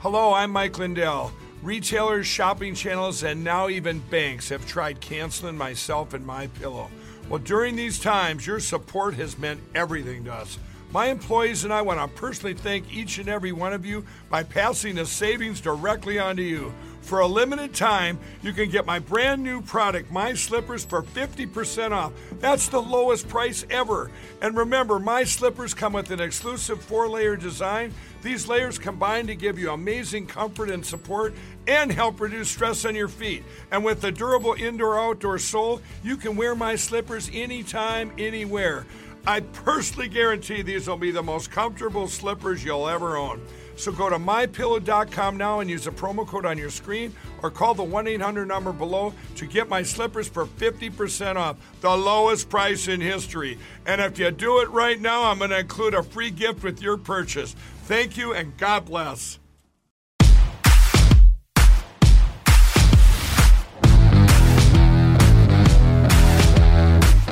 [0.00, 1.32] Hello, I'm Mike Lindell.
[1.60, 6.88] Retailers, shopping channels, and now even banks have tried canceling myself and my pillow.
[7.28, 10.56] Well, during these times, your support has meant everything to us.
[10.92, 14.44] My employees and I want to personally thank each and every one of you by
[14.44, 16.72] passing the savings directly on to you.
[17.02, 21.90] For a limited time, you can get my brand new product, My Slippers, for 50%
[21.90, 22.12] off.
[22.38, 24.10] That's the lowest price ever.
[24.40, 27.92] And remember, My Slippers come with an exclusive four layer design.
[28.22, 31.34] These layers combine to give you amazing comfort and support
[31.66, 33.44] and help reduce stress on your feet.
[33.70, 38.86] And with the durable indoor outdoor sole, you can wear my slippers anytime, anywhere.
[39.26, 43.42] I personally guarantee these will be the most comfortable slippers you'll ever own.
[43.76, 47.74] So go to mypillow.com now and use the promo code on your screen or call
[47.74, 52.88] the 1 800 number below to get my slippers for 50% off, the lowest price
[52.88, 53.56] in history.
[53.86, 56.82] And if you do it right now, I'm going to include a free gift with
[56.82, 57.54] your purchase.
[57.88, 59.38] Thank you and God bless.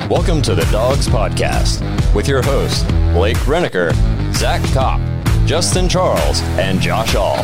[0.09, 1.83] Welcome to the Dawgs Podcast
[2.15, 2.81] with your hosts,
[3.13, 3.93] Blake Renneker,
[4.33, 4.99] Zach Kopp,
[5.45, 7.43] Justin Charles, and Josh All.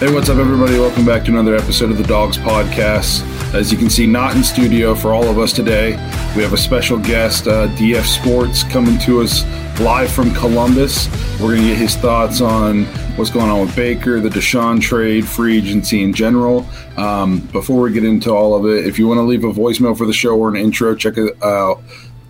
[0.00, 0.76] Hey, what's up, everybody?
[0.76, 3.20] Welcome back to another episode of the Dawgs Podcast.
[3.54, 5.90] As you can see, not in studio for all of us today.
[6.34, 9.44] We have a special guest, uh, DF Sports, coming to us
[9.78, 11.10] live from Columbus.
[11.38, 12.84] We're going to get his thoughts on
[13.16, 16.66] what's going on with Baker, the Deshaun trade, free agency in general.
[16.96, 19.96] Um, before we get into all of it, if you want to leave a voicemail
[19.98, 21.82] for the show or an intro, check it out.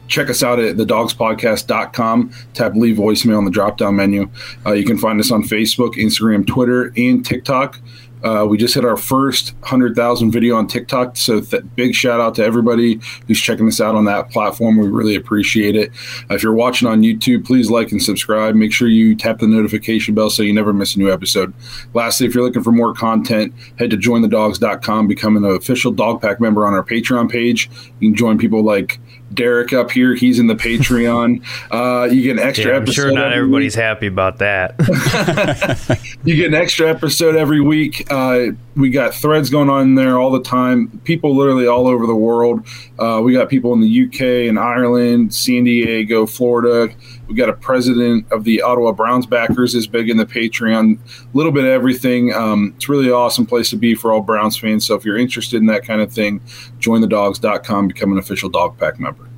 [0.08, 2.32] Check us out at thedawgspodcast.com.
[2.52, 4.28] Tap leave voicemail on the drop down menu.
[4.66, 7.80] Uh, you can find us on Facebook, Instagram, Twitter, and TikTok.
[8.22, 11.16] Uh, we just hit our first 100,000 video on TikTok.
[11.16, 14.76] So, th- big shout out to everybody who's checking us out on that platform.
[14.76, 15.90] We really appreciate it.
[16.30, 18.54] Uh, if you're watching on YouTube, please like and subscribe.
[18.54, 21.52] Make sure you tap the notification bell so you never miss a new episode.
[21.94, 26.40] Lastly, if you're looking for more content, head to jointhedawgs.com, become an official Dog Pack
[26.40, 27.70] member on our Patreon page.
[28.00, 29.00] You can join people like
[29.34, 30.14] Derek up here.
[30.14, 31.44] He's in the Patreon.
[31.72, 32.94] Uh, you get an extra yeah, I'm episode.
[32.94, 34.74] sure not every everybody's happy about that.
[36.24, 38.06] You get an extra episode every week.
[38.10, 40.88] Uh, we got threads going on there all the time.
[41.04, 42.66] People literally all over the world.
[42.98, 46.94] Uh, we got people in the UK and Ireland, San Diego, Florida.
[47.26, 50.98] We got a president of the Ottawa Browns backers is big in the Patreon.
[50.98, 52.32] A little bit of everything.
[52.32, 54.86] Um, it's really awesome place to be for all Browns fans.
[54.86, 56.40] So if you're interested in that kind of thing,
[56.78, 59.28] jointhedawgs.com, become an official dog pack member.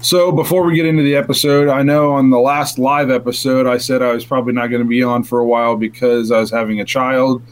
[0.00, 3.78] So before we get into the episode, I know on the last live episode I
[3.78, 6.50] said I was probably not going to be on for a while because I was
[6.50, 7.42] having a child.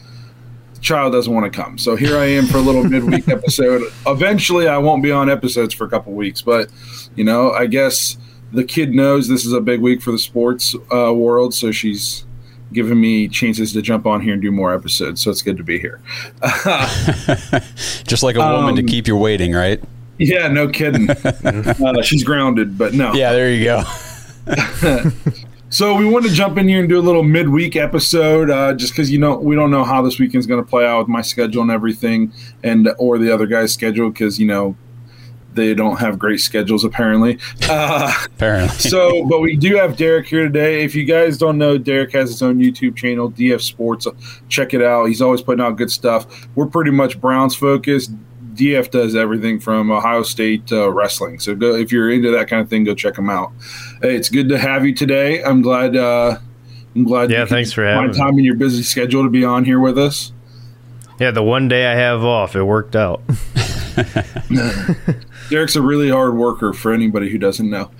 [0.83, 1.77] Child doesn't want to come.
[1.79, 3.81] So here I am for a little midweek episode.
[4.05, 6.69] Eventually I won't be on episodes for a couple weeks, but
[7.15, 8.17] you know, I guess
[8.51, 12.25] the kid knows this is a big week for the sports uh, world, so she's
[12.73, 15.21] giving me chances to jump on here and do more episodes.
[15.21, 16.01] So it's good to be here.
[18.05, 19.81] Just like a woman to Um, keep you waiting, right?
[20.19, 21.09] yeah, no kidding.
[21.43, 23.13] uh, she's grounded, but no.
[23.13, 23.83] Yeah, there you go.
[25.73, 28.93] So we want to jump in here and do a little midweek episode, uh, just
[28.93, 31.23] because you know we don't know how this weekend's going to play out with my
[31.23, 32.31] schedule and everything,
[32.63, 34.75] and or the other guy's schedule because you know
[35.55, 37.39] they don't have great schedules apparently.
[37.67, 38.77] Uh, Apparently.
[38.77, 40.83] so, but we do have Derek here today.
[40.83, 44.05] If you guys don't know, Derek has his own YouTube channel, DF Sports.
[44.49, 45.05] Check it out.
[45.05, 46.47] He's always putting out good stuff.
[46.53, 48.11] We're pretty much Browns focused.
[48.55, 51.39] DF does everything from Ohio State uh, wrestling.
[51.39, 53.51] So, go if you're into that kind of thing, go check them out.
[54.01, 55.43] Hey, it's good to have you today.
[55.43, 55.95] I'm glad.
[55.95, 56.37] Uh,
[56.95, 57.31] I'm glad.
[57.31, 58.17] Yeah, thanks for having me.
[58.17, 60.31] time in your busy schedule to be on here with us.
[61.19, 63.21] yeah, the one day I have off, it worked out.
[65.49, 66.73] Derek's a really hard worker.
[66.73, 67.91] For anybody who doesn't know.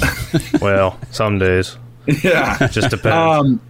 [0.60, 1.76] well, some days.
[2.22, 2.66] Yeah.
[2.68, 3.06] Just depends.
[3.14, 3.60] Um,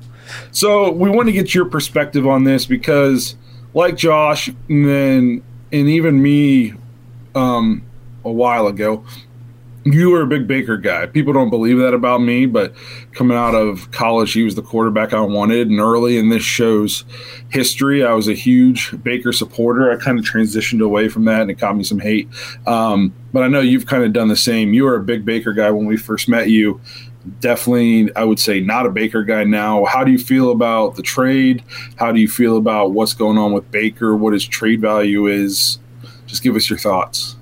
[0.50, 3.36] so we want to get your perspective on this because,
[3.72, 5.42] like Josh, and then
[5.74, 6.72] and even me,
[7.34, 7.84] um,
[8.24, 9.04] a while ago,
[9.84, 11.06] you were a big Baker guy.
[11.06, 12.72] People don't believe that about me, but
[13.12, 15.68] coming out of college, he was the quarterback I wanted.
[15.68, 17.04] And early in this show's
[17.50, 19.90] history, I was a huge Baker supporter.
[19.92, 22.28] I kind of transitioned away from that, and it got me some hate.
[22.66, 24.72] Um, but I know you've kind of done the same.
[24.72, 26.80] You were a big Baker guy when we first met you.
[27.40, 29.84] Definitely, I would say, not a Baker guy now.
[29.84, 31.62] How do you feel about the trade?
[31.96, 34.16] How do you feel about what's going on with Baker?
[34.16, 35.78] What his trade value is?
[36.26, 37.36] Just give us your thoughts.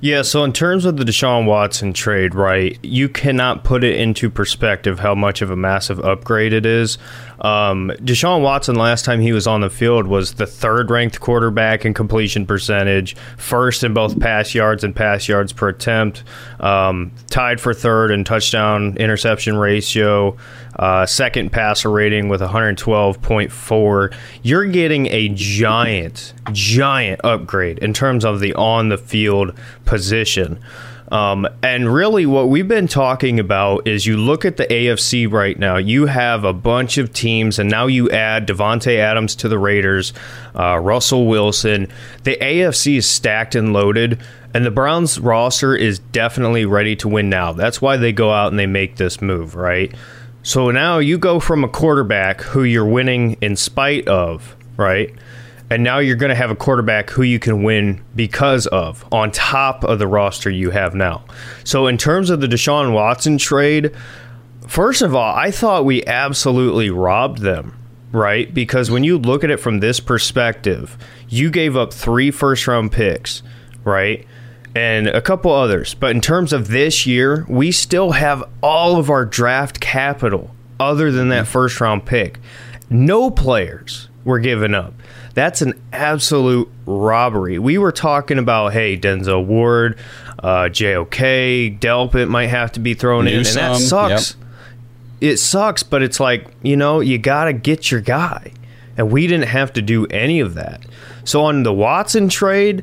[0.00, 4.28] Yeah, so in terms of the Deshaun Watson trade, right, you cannot put it into
[4.28, 6.98] perspective how much of a massive upgrade it is.
[7.42, 11.84] Um, Deshaun Watson, last time he was on the field, was the third ranked quarterback
[11.84, 16.22] in completion percentage, first in both pass yards and pass yards per attempt,
[16.60, 20.36] um, tied for third in touchdown interception ratio,
[20.76, 24.14] uh, second passer rating with 112.4.
[24.42, 29.52] You're getting a giant, giant upgrade in terms of the on the field
[29.84, 30.60] position.
[31.12, 35.58] Um, and really, what we've been talking about is you look at the AFC right
[35.58, 35.76] now.
[35.76, 40.14] You have a bunch of teams, and now you add Davante Adams to the Raiders,
[40.58, 41.88] uh, Russell Wilson.
[42.24, 44.22] The AFC is stacked and loaded,
[44.54, 47.52] and the Browns roster is definitely ready to win now.
[47.52, 49.94] That's why they go out and they make this move, right?
[50.42, 55.14] So now you go from a quarterback who you're winning in spite of, right?
[55.72, 59.30] And now you're going to have a quarterback who you can win because of, on
[59.30, 61.24] top of the roster you have now.
[61.64, 63.90] So, in terms of the Deshaun Watson trade,
[64.68, 67.78] first of all, I thought we absolutely robbed them,
[68.10, 68.52] right?
[68.52, 70.98] Because when you look at it from this perspective,
[71.30, 73.42] you gave up three first round picks,
[73.82, 74.26] right?
[74.74, 75.94] And a couple others.
[75.94, 81.10] But in terms of this year, we still have all of our draft capital other
[81.10, 81.52] than that mm-hmm.
[81.52, 82.40] first round pick.
[82.90, 84.92] No players were given up.
[85.34, 87.58] That's an absolute robbery.
[87.58, 89.98] We were talking about, hey, Denzel Ward,
[90.40, 94.36] uh, JOK, Delpit might have to be thrown in, and that sucks.
[94.36, 94.44] Yep.
[95.32, 98.52] It sucks, but it's like, you know, you got to get your guy.
[98.96, 100.84] And we didn't have to do any of that.
[101.24, 102.82] So on the Watson trade,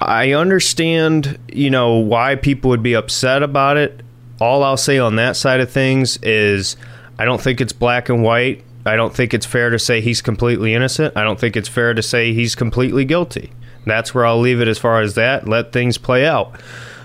[0.00, 4.02] I understand, you know, why people would be upset about it.
[4.40, 6.76] All I'll say on that side of things is
[7.18, 8.64] I don't think it's black and white.
[8.84, 11.16] I don't think it's fair to say he's completely innocent.
[11.16, 13.52] I don't think it's fair to say he's completely guilty.
[13.86, 15.48] That's where I'll leave it as far as that.
[15.48, 16.60] Let things play out.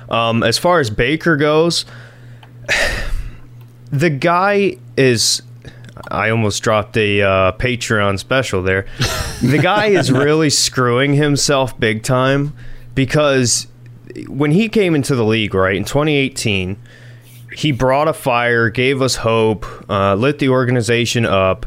[0.09, 1.85] Um, as far as Baker goes,
[3.91, 5.41] the guy is.
[6.11, 8.85] I almost dropped a uh, Patreon special there.
[9.39, 12.55] The guy is really screwing himself big time
[12.95, 13.67] because
[14.27, 16.75] when he came into the league, right, in 2018,
[17.57, 21.65] he brought a fire, gave us hope, uh, lit the organization up.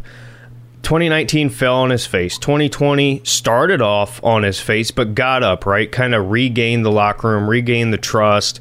[0.82, 2.38] 2019 fell on his face.
[2.38, 5.90] 2020 started off on his face, but got up, right?
[5.90, 8.60] Kind of regained the locker room, regained the trust.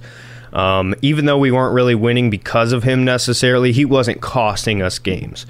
[0.53, 4.97] Um, even though we weren't really winning because of him necessarily, he wasn't costing us
[4.97, 5.45] games.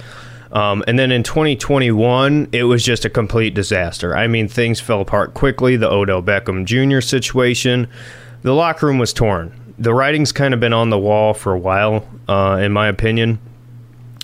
[0.51, 4.17] Um, and then in 2021, it was just a complete disaster.
[4.17, 5.77] I mean, things fell apart quickly.
[5.77, 6.99] The Odell Beckham Jr.
[6.99, 7.87] situation,
[8.41, 11.59] the locker room was torn the writing's kind of been on the wall for a
[11.59, 13.39] while, uh, in my opinion.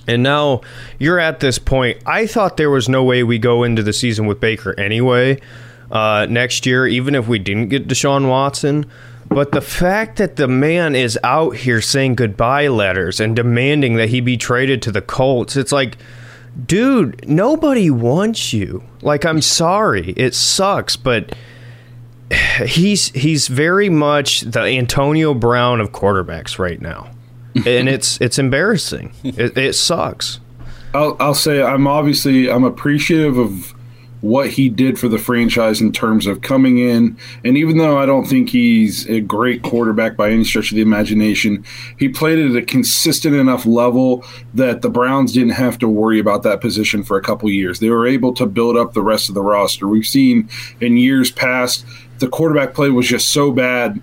[0.07, 0.61] And now
[0.99, 1.97] you're at this point.
[2.05, 5.39] I thought there was no way we go into the season with Baker anyway
[5.89, 8.85] uh, next year, even if we didn't get Deshaun Watson.
[9.27, 14.09] But the fact that the man is out here saying goodbye letters and demanding that
[14.09, 15.97] he be traded to the Colts, it's like,
[16.65, 18.83] dude, nobody wants you.
[19.01, 20.13] Like, I'm sorry.
[20.15, 21.35] It sucks, but
[22.31, 27.11] he's he's very much the Antonio Brown of quarterbacks right now,
[27.55, 29.13] and it's it's embarrassing.
[29.23, 30.39] It, it sucks.
[30.93, 33.75] I'll, I'll say I'm obviously I'm appreciative of
[34.25, 37.15] what he did for the franchise in terms of coming in.
[37.43, 40.81] And even though I don't think he's a great quarterback by any stretch of the
[40.81, 41.63] imagination,
[41.99, 46.41] he played at a consistent enough level that the Browns didn't have to worry about
[46.41, 47.79] that position for a couple years.
[47.79, 49.87] They were able to build up the rest of the roster.
[49.87, 50.49] We've seen
[50.81, 51.85] in years past
[52.19, 54.01] the quarterback play was just so bad.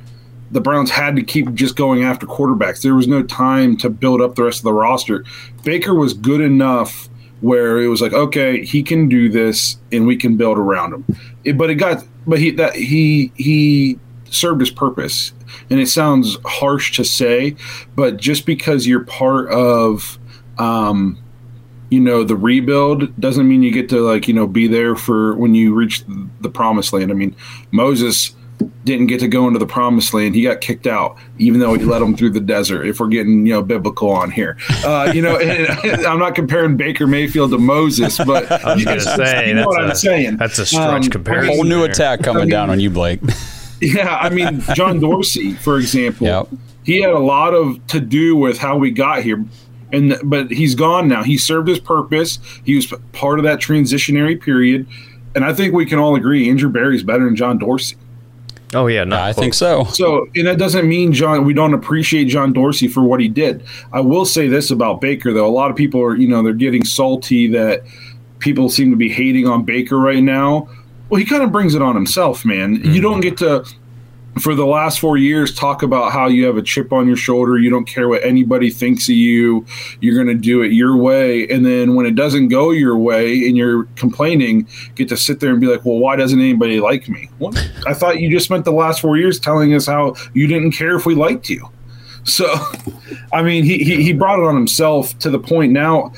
[0.51, 2.83] The Browns had to keep just going after quarterbacks.
[2.83, 5.25] There was no time to build up the rest of the roster.
[5.65, 7.09] Baker was good enough
[7.41, 11.05] where it was like, okay, he can do this, and we can build around him.
[11.45, 13.99] It, but it got, but he that he he
[14.31, 15.33] served his purpose,
[15.69, 17.57] and it sounds harsh to say,
[17.97, 20.19] but just because you're part of
[20.59, 21.19] um,
[21.93, 25.37] you know the rebuild doesn't mean you get to like you know be there for
[25.37, 26.03] when you reach
[26.41, 27.11] the promised land.
[27.11, 27.37] I mean
[27.71, 28.35] moses
[28.85, 30.35] didn't get to go into the promised land.
[30.35, 33.47] He got kicked out even though he led them through the desert if we're getting
[33.47, 34.57] you know biblical on here.
[34.87, 35.39] Uh, you know
[36.09, 39.83] i'm not comparing baker mayfield to moses but I was gonna say, you know what
[39.83, 40.39] i i'm saying.
[40.39, 41.91] that's a stretch um, comparison whole new there.
[41.91, 43.21] attack coming I mean, down on you blake.
[43.81, 46.49] Yeah i mean john dorsey for example yep.
[46.85, 49.45] he had a lot of to do with how we got here
[49.93, 51.23] and but he's gone now.
[51.23, 52.39] He served his purpose.
[52.65, 54.87] He was part of that transitionary period,
[55.35, 57.97] and I think we can all agree Andrew Berry's better than John Dorsey.
[58.75, 59.85] Oh yeah, no, I think so.
[59.85, 61.45] So, and that doesn't mean John.
[61.45, 63.65] We don't appreciate John Dorsey for what he did.
[63.93, 65.47] I will say this about Baker, though.
[65.47, 67.83] A lot of people are, you know, they're getting salty that
[68.39, 70.69] people seem to be hating on Baker right now.
[71.11, 72.79] Well, he kind of brings it on himself, man.
[72.79, 72.93] Mm-hmm.
[72.93, 73.67] You don't get to
[74.41, 77.59] for the last four years talk about how you have a chip on your shoulder.
[77.59, 79.67] You don't care what anybody thinks of you.
[80.01, 81.47] You're going to do it your way.
[81.49, 85.51] And then when it doesn't go your way and you're complaining get to sit there
[85.51, 87.29] and be like well why doesn't anybody like me?
[87.87, 90.97] I thought you just spent the last four years telling us how you didn't care
[90.97, 91.69] if we liked you.
[92.25, 92.53] So
[93.33, 96.13] i mean he, he, he brought it on himself to the point now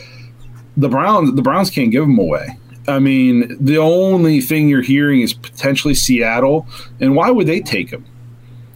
[0.77, 5.21] the browns the browns can't give him away I mean, the only thing you're hearing
[5.21, 6.67] is potentially Seattle,
[7.01, 8.05] and why would they take him?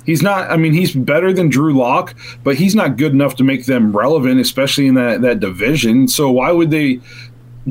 [0.06, 0.50] He's not.
[0.50, 3.94] I mean, he's better than Drew Lock, but he's not good enough to make them
[3.94, 6.08] relevant, especially in that that division.
[6.08, 7.00] So why would they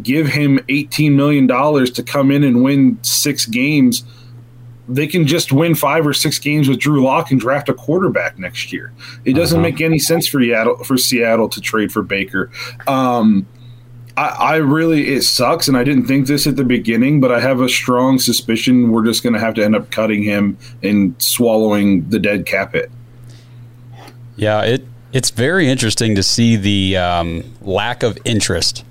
[0.04, 4.04] give him eighteen million dollars to come in and win six games?
[4.88, 8.38] They can just win five or six games with Drew Lock and draft a quarterback
[8.38, 8.94] next year.
[9.26, 9.70] It doesn't uh-huh.
[9.70, 12.52] make any sense for Seattle for Seattle to trade for Baker.
[12.86, 13.48] Um,
[14.18, 17.40] I, I really it sucks, and I didn't think this at the beginning, but I
[17.40, 21.16] have a strong suspicion we're just going to have to end up cutting him and
[21.22, 22.92] swallowing the dead cap hit.
[24.36, 28.84] Yeah, it it's very interesting to see the um, lack of interest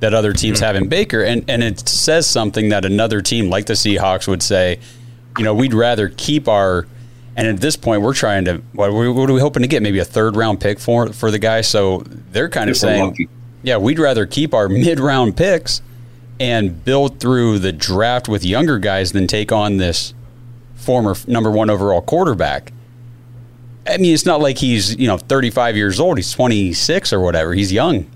[0.00, 3.66] that other teams have in Baker, and and it says something that another team like
[3.66, 4.80] the Seahawks would say,
[5.38, 6.86] you know, we'd rather keep our
[7.36, 9.82] and at this point, we're trying to what, what are we hoping to get?
[9.82, 11.60] Maybe a third round pick for for the guy.
[11.60, 13.28] So they're kind of saying,
[13.62, 15.82] yeah, we'd rather keep our mid round picks
[16.40, 20.14] and build through the draft with younger guys than take on this
[20.74, 22.72] former number one overall quarterback.
[23.86, 26.16] I mean, it's not like he's, you know, 35 years old.
[26.16, 27.52] He's 26 or whatever.
[27.52, 28.08] He's young.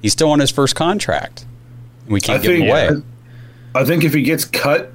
[0.00, 1.44] He's still on his first contract.
[2.06, 3.02] We can't I give think, him away.
[3.74, 4.92] I think if he gets cut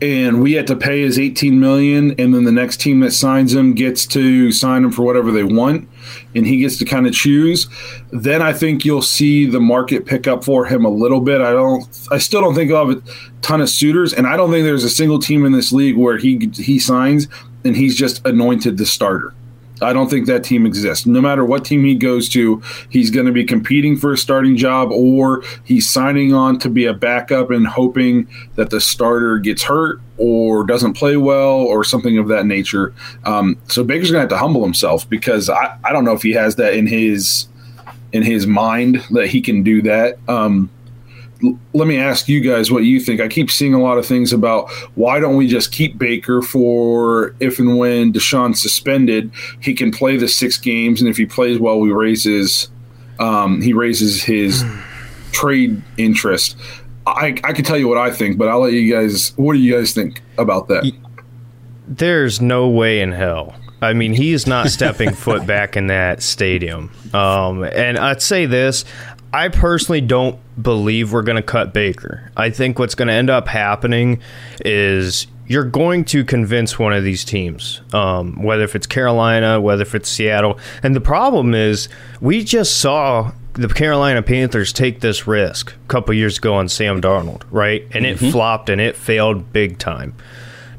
[0.00, 3.52] and we had to pay his 18 million and then the next team that signs
[3.52, 5.88] him gets to sign him for whatever they want
[6.34, 7.68] and he gets to kind of choose.
[8.12, 11.40] Then i think you'll see the market pick up for him a little bit.
[11.40, 13.02] I don't i still don't think of a
[13.42, 16.18] ton of suitors and i don't think there's a single team in this league where
[16.18, 17.28] he he signs
[17.64, 19.34] and he's just anointed the starter
[19.82, 21.06] I don't think that team exists.
[21.06, 24.56] No matter what team he goes to, he's going to be competing for a starting
[24.56, 29.62] job or he's signing on to be a backup and hoping that the starter gets
[29.62, 32.92] hurt or doesn't play well or something of that nature.
[33.24, 36.22] Um, so Baker's going to have to humble himself because I, I don't know if
[36.22, 37.48] he has that in his
[38.10, 40.18] in his mind that he can do that.
[40.28, 40.70] Um,
[41.72, 43.20] let me ask you guys what you think.
[43.20, 47.34] I keep seeing a lot of things about why don't we just keep Baker for
[47.40, 49.30] if and when Deshaun's suspended,
[49.60, 52.68] he can play the six games, and if he plays well, we raises
[53.18, 54.64] um, he raises his
[55.32, 56.56] trade interest.
[57.06, 59.32] I, I can tell you what I think, but I'll let you guys.
[59.36, 60.90] What do you guys think about that?
[61.86, 63.54] There's no way in hell.
[63.80, 66.90] I mean, he is not stepping foot back in that stadium.
[67.14, 68.84] Um, and I'd say this:
[69.32, 72.30] I personally don't believe we're going to cut Baker.
[72.36, 74.20] I think what's going to end up happening
[74.64, 79.82] is you're going to convince one of these teams, um, whether if it's Carolina, whether
[79.82, 80.58] if it's Seattle.
[80.82, 81.88] And the problem is,
[82.20, 87.00] we just saw the Carolina Panthers take this risk a couple years ago on Sam
[87.00, 87.82] Darnold, right?
[87.92, 88.24] And mm-hmm.
[88.24, 90.14] it flopped and it failed big time.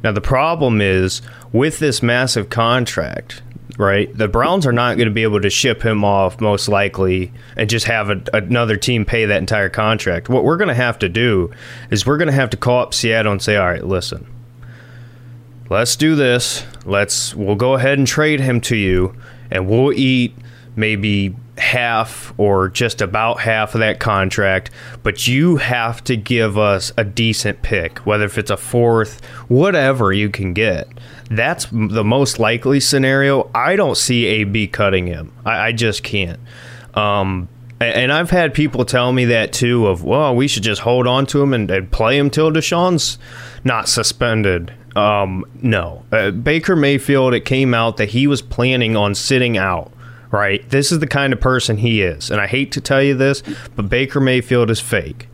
[0.03, 3.41] Now, the problem is with this massive contract,
[3.79, 4.15] right?
[4.15, 7.69] The Browns are not going to be able to ship him off most likely and
[7.69, 10.27] just have a, another team pay that entire contract.
[10.27, 11.50] What we're going to have to do
[11.89, 14.27] is we're going to have to call up Seattle and say, "All right, listen.
[15.69, 16.65] Let's do this.
[16.86, 19.15] Let's we'll go ahead and trade him to you
[19.50, 20.36] and we'll eat
[20.75, 24.71] maybe half or just about half of that contract,
[25.03, 30.12] but you have to give us a decent pick, whether if it's a fourth, whatever
[30.12, 30.88] you can get.
[31.29, 33.50] That's the most likely scenario.
[33.53, 35.31] I don't see AB cutting him.
[35.45, 36.39] I, I just can't.
[36.95, 41.07] Um, and I've had people tell me that too of, well, we should just hold
[41.07, 43.17] on to him and, and play him till Deshaun's
[43.63, 44.74] not suspended.
[44.95, 46.03] Um, no.
[46.12, 49.93] Uh, Baker Mayfield, it came out that he was planning on sitting out
[50.31, 50.67] right?
[50.69, 52.29] This is the kind of person he is.
[52.29, 53.41] And I hate to tell you this,
[53.75, 55.27] but Baker Mayfield is fake.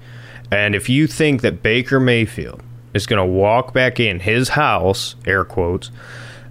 [0.51, 2.61] And if you think that Baker Mayfield
[2.95, 5.91] is going to walk back in his house, air quotes,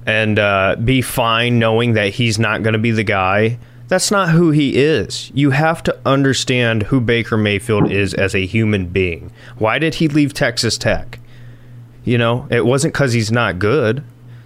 [0.06, 3.58] and uh, be fine knowing that he's not going to be the guy,
[3.88, 5.30] that's not who he is.
[5.34, 9.32] You have to understand who Baker Mayfield is as a human being.
[9.58, 11.18] Why did he leave Texas Tech?
[12.04, 14.04] You know, it wasn't because he's not good,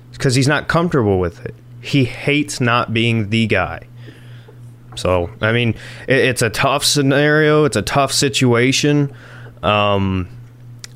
[0.09, 1.55] it's because he's not comfortable with it.
[1.81, 3.81] He hates not being the guy.
[4.95, 5.71] So, I mean,
[6.07, 7.65] it, it's a tough scenario.
[7.65, 9.13] It's a tough situation.
[9.63, 10.29] Um,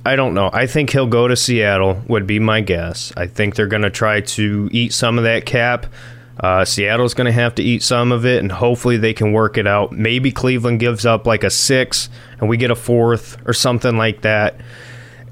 [0.05, 0.51] I don't know.
[0.53, 2.03] I think he'll go to Seattle.
[2.09, 3.13] Would be my guess.
[3.17, 5.87] I think they're going to try to eat some of that cap.
[6.41, 9.59] Uh, Seattle's going to have to eat some of it, and hopefully they can work
[9.59, 9.93] it out.
[9.93, 12.09] Maybe Cleveland gives up like a six,
[12.41, 14.57] and we get a fourth or something like that.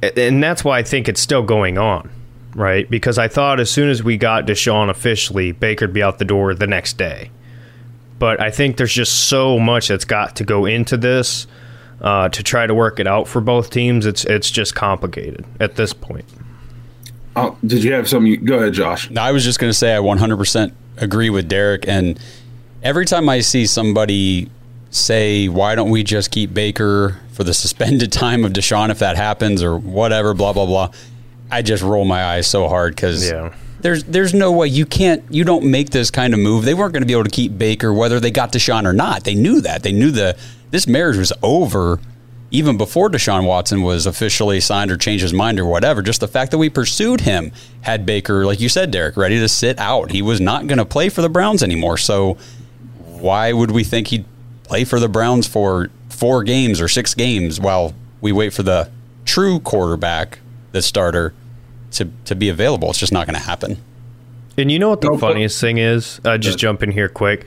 [0.02, 2.10] And that's why I think it's still going on,
[2.54, 2.88] right?
[2.88, 6.54] Because I thought as soon as we got Deshaun officially, Baker'd be out the door
[6.54, 7.30] the next day.
[8.18, 11.46] But I think there's just so much that's got to go into this
[12.00, 14.06] uh, to try to work it out for both teams.
[14.06, 16.24] It's it's just complicated at this point.
[17.36, 18.44] Oh, did you have something?
[18.44, 19.10] Go ahead, Josh.
[19.10, 21.86] No, I was just going to say I 100% agree with Derek.
[21.86, 22.18] And
[22.82, 24.50] every time I see somebody
[24.90, 29.16] say, why don't we just keep Baker for the suspended time of Deshaun if that
[29.16, 30.90] happens or whatever, blah, blah, blah,
[31.50, 33.28] I just roll my eyes so hard because.
[33.28, 33.54] Yeah.
[33.82, 36.66] There's there's no way you can't you don't make this kind of move.
[36.66, 39.24] They weren't going to be able to keep Baker whether they got Deshaun or not.
[39.24, 39.82] They knew that.
[39.82, 40.36] They knew the
[40.70, 42.00] this marriage was over
[42.50, 46.28] even before Deshaun Watson was officially signed or changed his mind or whatever, just the
[46.28, 50.10] fact that we pursued him had Baker, like you said, Derek, ready to sit out.
[50.10, 51.96] He was not going to play for the Browns anymore.
[51.96, 52.36] So
[53.06, 54.24] why would we think he'd
[54.64, 58.90] play for the Browns for four games or six games while we wait for the
[59.24, 60.40] true quarterback,
[60.72, 61.32] the starter,
[61.92, 62.90] to, to be available?
[62.90, 63.80] It's just not going to happen.
[64.58, 66.20] And you know what the funniest thing is?
[66.24, 67.46] Uh, just jump in here quick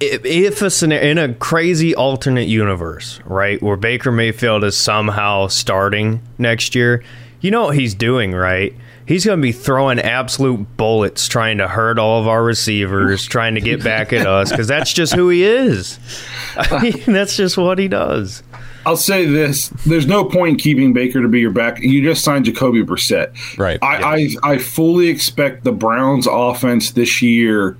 [0.00, 6.20] if a scenario in a crazy alternate universe, right, where Baker Mayfield is somehow starting
[6.38, 7.02] next year,
[7.40, 8.74] you know what he's doing, right?
[9.06, 13.54] He's going to be throwing absolute bullets trying to hurt all of our receivers, trying
[13.54, 15.98] to get back at us because that's just who he is.
[16.56, 18.42] I mean, that's just what he does.
[18.84, 21.80] I'll say this: there's no point keeping Baker to be your back.
[21.80, 23.78] You just signed Jacoby Brissett, right?
[23.82, 24.36] I, yeah.
[24.44, 27.76] I I fully expect the Browns' offense this year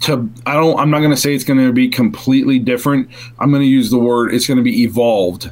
[0.00, 3.08] to I don't I'm not going to say it's going to be completely different.
[3.38, 5.50] I'm going to use the word it's going to be evolved.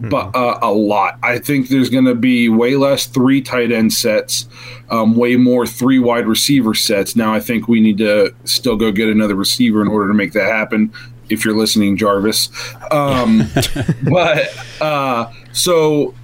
[0.00, 0.08] Mm-hmm.
[0.08, 1.18] But uh, a lot.
[1.22, 4.48] I think there's going to be way less three tight end sets,
[4.88, 7.16] um, way more three wide receiver sets.
[7.16, 10.32] Now I think we need to still go get another receiver in order to make
[10.32, 10.92] that happen.
[11.28, 12.48] If you're listening, Jarvis.
[12.90, 13.50] Um,
[14.10, 14.48] but
[14.80, 16.14] uh, so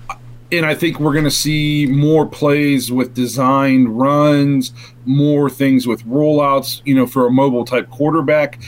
[0.53, 4.73] and I think we're going to see more plays with designed runs,
[5.05, 8.61] more things with rollouts, you know, for a mobile type quarterback.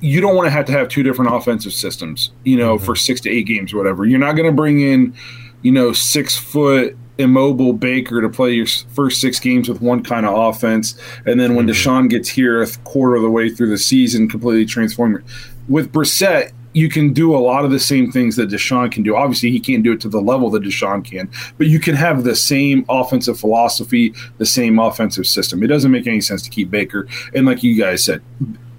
[0.00, 2.84] You don't want to have to have two different offensive systems, you know, mm-hmm.
[2.84, 4.04] for six to eight games or whatever.
[4.04, 5.14] You're not going to bring in,
[5.62, 10.26] you know, six foot immobile Baker to play your first six games with one kind
[10.26, 11.00] of offense.
[11.24, 11.88] And then when mm-hmm.
[11.90, 15.24] Deshaun gets here a quarter of the way through the season, completely transform it.
[15.66, 19.16] With Brissett, you can do a lot of the same things that Deshaun can do.
[19.16, 22.24] Obviously, he can't do it to the level that Deshaun can, but you can have
[22.24, 25.62] the same offensive philosophy, the same offensive system.
[25.62, 27.08] It doesn't make any sense to keep Baker.
[27.34, 28.20] And like you guys said,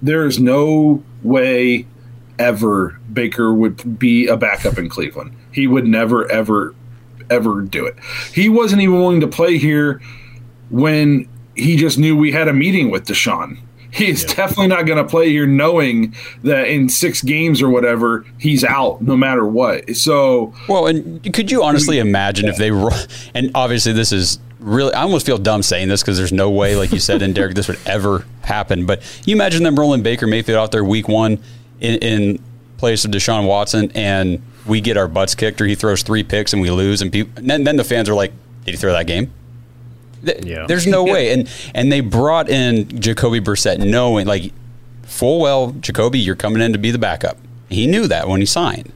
[0.00, 1.86] there is no way
[2.38, 5.36] ever Baker would be a backup in Cleveland.
[5.50, 6.76] He would never, ever,
[7.30, 7.96] ever do it.
[8.32, 10.00] He wasn't even willing to play here
[10.70, 13.58] when he just knew we had a meeting with Deshaun
[13.90, 14.34] he's yeah.
[14.34, 19.00] definitely not going to play here knowing that in six games or whatever he's out
[19.02, 19.96] no matter what.
[19.96, 22.70] So well and could you honestly we, imagine if they
[23.34, 26.74] and obviously this is really i almost feel dumb saying this because there's no way
[26.74, 30.26] like you said in derek this would ever happen but you imagine them rolling baker
[30.26, 31.38] mayfield out there week one
[31.80, 32.44] in, in
[32.76, 36.52] place of deshaun watson and we get our butts kicked or he throws three picks
[36.52, 38.32] and we lose and, people, and then, then the fans are like
[38.64, 39.32] did he throw that game
[40.22, 40.66] yeah.
[40.66, 41.32] There's no way.
[41.32, 44.52] And and they brought in Jacoby Brissett knowing like
[45.02, 47.38] full well, Jacoby, you're coming in to be the backup.
[47.68, 48.92] He knew that when he signed.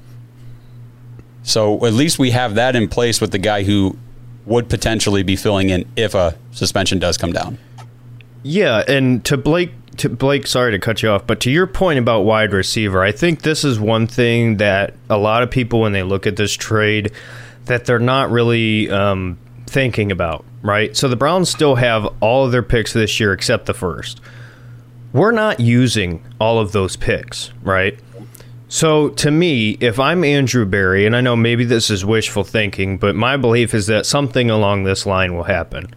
[1.43, 3.97] So at least we have that in place with the guy who
[4.47, 7.59] would potentially be filling in if a suspension does come down.
[8.43, 11.99] Yeah, and to Blake to Blake, sorry to cut you off, but to your point
[11.99, 15.93] about wide receiver, I think this is one thing that a lot of people when
[15.93, 17.13] they look at this trade
[17.67, 20.97] that they're not really um, thinking about right?
[20.97, 24.21] So the Browns still have all of their picks this year except the first.
[25.13, 27.99] We're not using all of those picks, right?
[28.69, 32.97] So to me, if I'm Andrew Berry, and I know maybe this is wishful thinking,
[32.97, 35.95] but my belief is that something along this line will happen.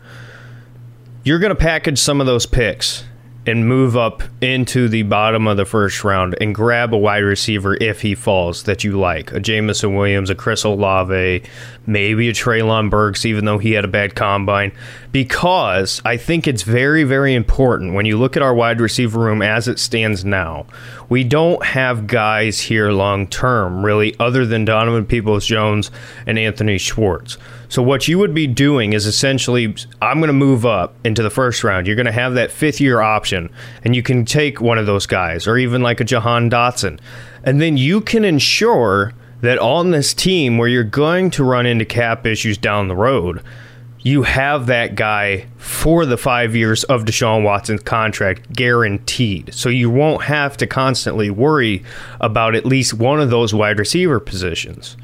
[1.23, 3.05] You're going to package some of those picks
[3.47, 7.75] and move up into the bottom of the first round and grab a wide receiver
[7.75, 9.31] if he falls that you like.
[9.31, 11.43] A Jameson Williams, a Chris Olave,
[11.85, 14.71] maybe a Treylon Burks, even though he had a bad combine.
[15.11, 19.41] Because I think it's very, very important when you look at our wide receiver room
[19.41, 20.65] as it stands now.
[21.09, 25.91] We don't have guys here long term, really, other than Donovan Peoples Jones
[26.25, 27.37] and Anthony Schwartz.
[27.69, 31.29] So what you would be doing is essentially, I'm going to move up into the
[31.29, 31.87] first round.
[31.87, 33.49] You're going to have that fifth year option,
[33.83, 36.99] and you can take one of those guys, or even like a Jahan Dotson,
[37.43, 41.85] and then you can ensure that on this team where you're going to run into
[41.85, 43.43] cap issues down the road,
[44.05, 49.51] you have that guy for the five years of Deshaun Watson's contract guaranteed.
[49.55, 51.83] So you won't have to constantly worry
[52.21, 54.95] about at least one of those wide receiver positions.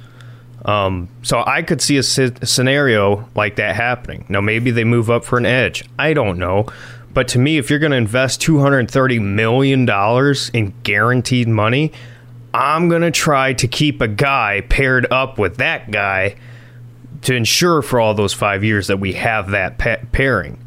[0.65, 4.23] Um, so I could see a, scenario like that happening.
[4.29, 5.83] Now, maybe they move up for an edge.
[5.97, 6.67] I don't know.
[7.11, 9.89] But to me, if you're going to invest $230 million
[10.53, 11.91] in guaranteed money,
[12.53, 16.35] I'm going to try to keep a guy paired up with that guy
[17.23, 20.59] to ensure for all those five years that we have that pa- pairing.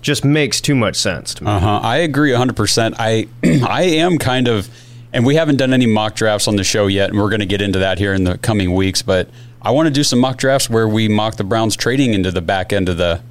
[0.00, 1.50] Just makes too much sense to me.
[1.50, 1.80] Uh-huh.
[1.82, 2.94] I agree 100%.
[2.98, 3.28] I,
[3.66, 4.68] I am kind of,
[5.12, 7.46] and we haven't done any mock drafts on the show yet, and we're going to
[7.46, 9.28] get into that here in the coming weeks, but
[9.64, 12.42] I want to do some mock drafts where we mock the Browns trading into the
[12.42, 13.22] back end of the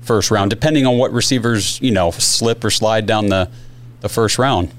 [0.00, 3.50] first round, depending on what receivers you know slip or slide down the
[4.00, 4.72] the first round.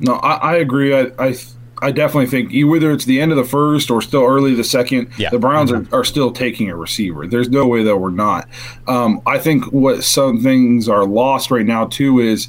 [0.00, 0.96] No, I, I agree.
[0.96, 1.36] I, I
[1.80, 4.64] I definitely think you, whether it's the end of the first or still early the
[4.64, 5.30] second, yeah.
[5.30, 5.94] the Browns mm-hmm.
[5.94, 7.26] are, are still taking a receiver.
[7.26, 8.48] There's no way that we're not.
[8.86, 12.48] Um, I think what some things are lost right now too is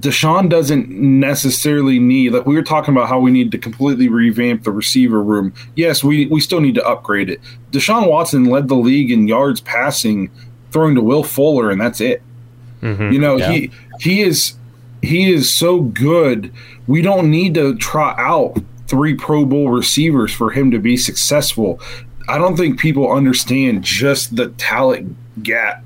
[0.00, 4.64] Deshaun doesn't necessarily need like we were talking about how we need to completely revamp
[4.64, 5.52] the receiver room.
[5.76, 7.40] Yes, we we still need to upgrade it.
[7.70, 10.30] Deshaun Watson led the league in yards passing,
[10.70, 12.22] throwing to Will Fuller, and that's it.
[12.80, 13.52] Mm-hmm, you know, yeah.
[13.52, 14.54] he he is
[15.02, 16.52] he is so good.
[16.86, 21.80] We don't need to try out three Pro Bowl receivers for him to be successful.
[22.28, 25.82] I don't think people understand just the talent gap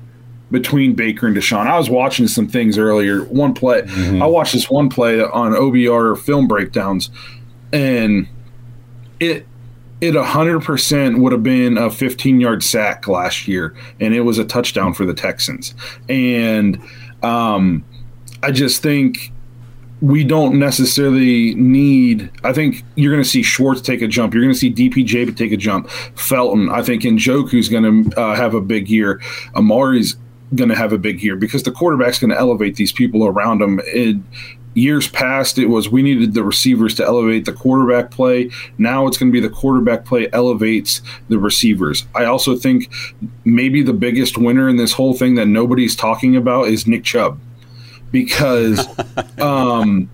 [0.51, 1.67] between Baker and Deshaun.
[1.67, 3.23] I was watching some things earlier.
[3.25, 4.21] One play, mm-hmm.
[4.21, 7.09] I watched this one play on OBR film breakdowns,
[7.71, 8.27] and
[9.19, 9.47] it
[10.01, 14.45] it 100% would have been a 15 yard sack last year, and it was a
[14.45, 15.73] touchdown for the Texans.
[16.09, 16.81] And
[17.23, 17.83] um,
[18.45, 19.31] I just think
[20.01, 22.29] we don't necessarily need.
[22.43, 24.35] I think you're going to see Schwartz take a jump.
[24.35, 25.89] You're going to see DPJ take a jump.
[25.89, 29.19] Felton, I think Njoku's going to uh, have a big year.
[29.55, 30.15] Amari's
[30.53, 33.63] going to have a big year because the quarterback's going to elevate these people around
[33.63, 33.79] him.
[33.95, 34.23] In
[34.75, 38.51] years past, it was we needed the receivers to elevate the quarterback play.
[38.77, 42.05] Now it's going to be the quarterback play elevates the receivers.
[42.13, 42.93] I also think
[43.43, 47.39] maybe the biggest winner in this whole thing that nobody's talking about is Nick Chubb
[48.15, 48.87] because
[49.41, 50.09] um,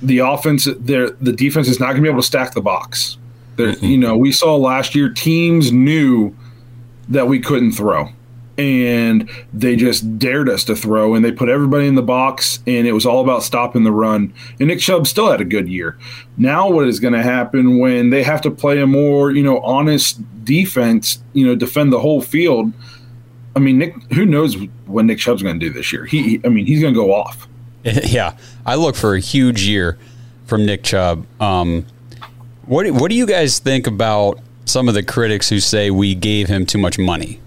[0.00, 3.18] the offense, the defense is not going to be able to stack the box.
[3.56, 6.34] There, you know, we saw last year teams knew
[7.10, 8.08] that we couldn't throw
[8.56, 12.86] and they just dared us to throw and they put everybody in the box and
[12.86, 14.32] it was all about stopping the run.
[14.58, 15.98] And nick chubb still had a good year.
[16.38, 19.60] Now what is going to happen when they have to play a more you know
[19.60, 22.72] honest defense you know defend the whole field
[23.56, 26.48] i mean nick who knows what nick chubb's going to do this year he i
[26.48, 27.46] mean he's going to go off
[27.84, 28.36] yeah
[28.66, 29.98] i look for a huge year
[30.46, 31.86] from nick chubb um,
[32.66, 36.48] what, what do you guys think about some of the critics who say we gave
[36.48, 37.40] him too much money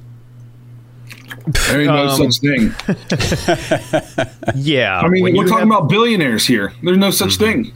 [1.48, 2.74] there ain't no um, such thing.
[4.56, 5.00] yeah.
[5.00, 5.68] I mean, we're talking have...
[5.68, 6.74] about billionaires here.
[6.82, 7.64] There's no such mm-hmm.
[7.64, 7.74] thing.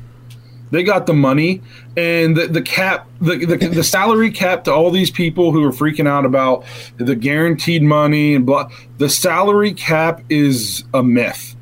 [0.72, 1.62] They got the money
[1.98, 5.72] and the, the cap, the, the, the salary cap to all these people who are
[5.72, 6.64] freaking out about
[6.98, 8.70] the guaranteed money and blah.
[8.98, 11.56] The salary cap is a myth.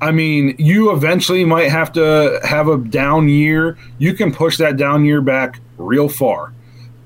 [0.00, 3.76] I mean, you eventually might have to have a down year.
[3.98, 6.52] You can push that down year back real far.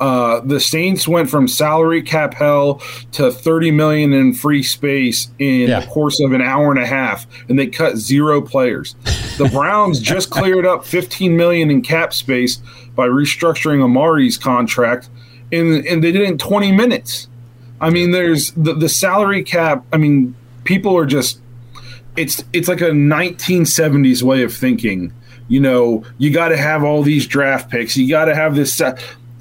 [0.03, 5.69] Uh, the Saints went from salary cap hell to 30 million in free space in
[5.69, 5.79] yeah.
[5.79, 8.97] the course of an hour and a half, and they cut zero players.
[9.39, 12.57] The Browns just cleared up 15 million in cap space
[12.97, 15.09] by restructuring Amari's contract,
[15.53, 17.29] and, and they did it in 20 minutes.
[17.81, 19.85] I mean, there's the, the salary cap.
[19.93, 20.35] I mean,
[20.65, 21.41] people are just
[22.17, 25.13] it's it's like a 1970s way of thinking
[25.49, 27.95] you know, you got to have all these draft picks.
[27.95, 28.73] You got to have this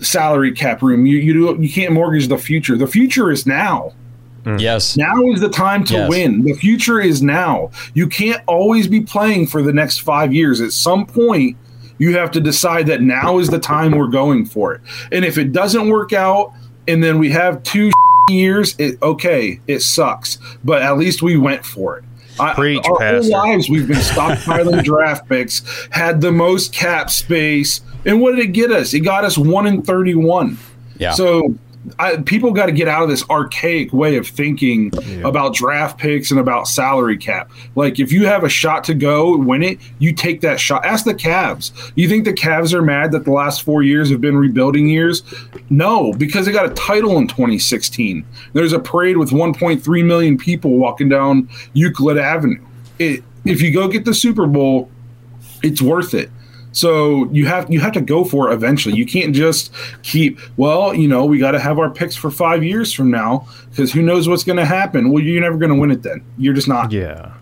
[0.02, 1.06] salary cap room.
[1.06, 2.78] You you do, you can't mortgage the future.
[2.78, 3.94] The future is now.
[4.44, 4.60] Mm.
[4.60, 4.98] Yes.
[4.98, 6.10] Now is the time to yes.
[6.10, 6.44] win.
[6.44, 7.70] The future is now.
[7.94, 10.62] You can't always be playing for the next 5 years.
[10.62, 11.58] At some point
[12.00, 14.82] you have to decide that now is the time we're going for it.
[15.12, 16.54] And if it doesn't work out
[16.88, 17.92] and then we have 2
[18.30, 20.40] years, it okay, it sucks.
[20.64, 22.04] But at least we went for it.
[22.56, 23.32] Preach, I, our Pastor.
[23.34, 25.62] whole lives we've been stockpiling draft picks,
[25.92, 28.94] had the most cap space, and what did it get us?
[28.94, 30.58] It got us one in thirty-one.
[30.98, 31.12] Yeah.
[31.12, 31.56] So
[31.98, 35.28] I, people got to get out of this archaic way of thinking yeah.
[35.28, 37.52] about draft picks and about salary cap.
[37.76, 40.86] Like, if you have a shot to go win it, you take that shot.
[40.86, 41.72] Ask the Cavs.
[41.96, 45.24] You think the Cavs are mad that the last four years have been rebuilding years?
[45.70, 48.26] No, because they got a title in 2016.
[48.54, 52.64] There's a parade with 1.3 million people walking down Euclid Avenue.
[53.00, 54.90] It, if you go get the Super Bowl,
[55.64, 56.30] it's worth it.
[56.72, 58.96] So you have you have to go for it eventually.
[58.96, 62.64] You can't just keep well, you know, we got to have our picks for 5
[62.64, 65.12] years from now because who knows what's going to happen.
[65.12, 66.24] Well, you're never going to win it then.
[66.38, 66.92] You're just not.
[66.92, 67.34] Yeah.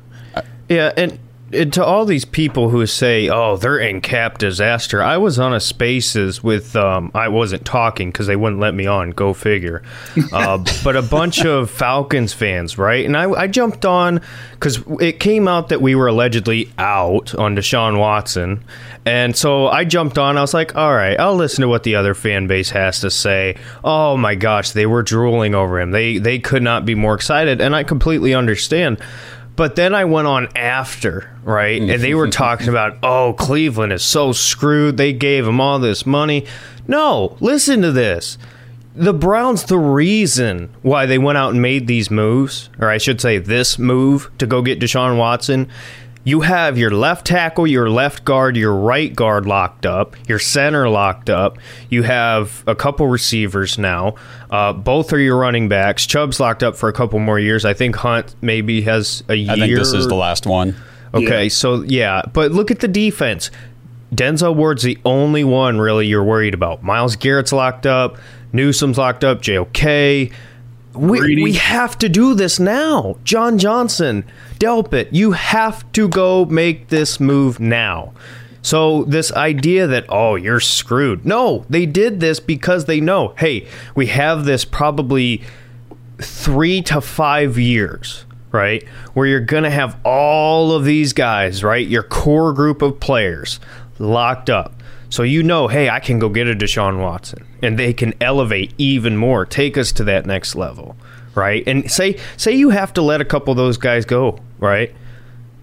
[0.69, 1.19] Yeah, and and
[1.51, 5.59] to all these people who say, "Oh, they're in cap disaster," I was on a
[5.59, 6.75] Spaces with.
[6.75, 9.11] Um, I wasn't talking because they wouldn't let me on.
[9.11, 9.83] Go figure.
[10.31, 13.03] Uh, but a bunch of Falcons fans, right?
[13.05, 17.55] And I, I jumped on because it came out that we were allegedly out on
[17.55, 18.63] Deshaun Watson,
[19.05, 20.37] and so I jumped on.
[20.37, 23.09] I was like, "All right, I'll listen to what the other fan base has to
[23.09, 25.91] say." Oh my gosh, they were drooling over him.
[25.91, 28.99] They they could not be more excited, and I completely understand.
[29.59, 31.81] But then I went on after, right?
[31.81, 34.95] And they were talking about, oh, Cleveland is so screwed.
[34.95, 36.45] They gave him all this money.
[36.87, 38.37] No, listen to this.
[38.95, 43.19] The Browns, the reason why they went out and made these moves, or I should
[43.19, 45.67] say this move to go get Deshaun Watson,
[46.23, 50.89] you have your left tackle, your left guard, your right guard locked up, your center
[50.89, 51.57] locked up.
[51.89, 54.15] You have a couple receivers now.
[54.49, 56.05] Uh, both are your running backs.
[56.05, 57.65] Chubb's locked up for a couple more years.
[57.65, 59.51] I think Hunt maybe has a year.
[59.51, 60.75] I think this is the last one.
[61.13, 61.49] Okay, yeah.
[61.49, 63.49] so yeah, but look at the defense.
[64.13, 66.83] Denzel Ward's the only one really you're worried about.
[66.83, 68.17] Myles Garrett's locked up.
[68.51, 69.41] Newsome's locked up.
[69.41, 70.31] JOK.
[70.93, 73.17] We, we have to do this now.
[73.23, 74.25] John Johnson,
[74.59, 78.13] Delpit, you have to go make this move now.
[78.61, 81.25] So this idea that oh you're screwed.
[81.25, 85.41] No, they did this because they know, hey, we have this probably
[86.21, 88.85] 3 to 5 years, right?
[89.13, 91.87] Where you're going to have all of these guys, right?
[91.87, 93.59] Your core group of players
[93.97, 94.73] locked up.
[95.09, 98.73] So you know, hey, I can go get a Deshaun Watson, and they can elevate
[98.77, 100.95] even more, take us to that next level,
[101.33, 101.63] right?
[101.65, 104.93] And say say you have to let a couple of those guys go, right?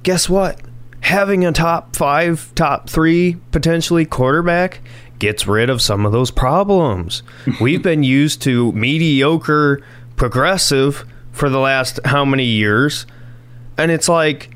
[0.02, 0.60] Guess what?
[1.00, 4.80] Having a top five, top three, potentially quarterback
[5.18, 7.22] gets rid of some of those problems.
[7.60, 9.82] We've been used to mediocre,
[10.16, 13.06] progressive for the last how many years,
[13.76, 14.50] and it's like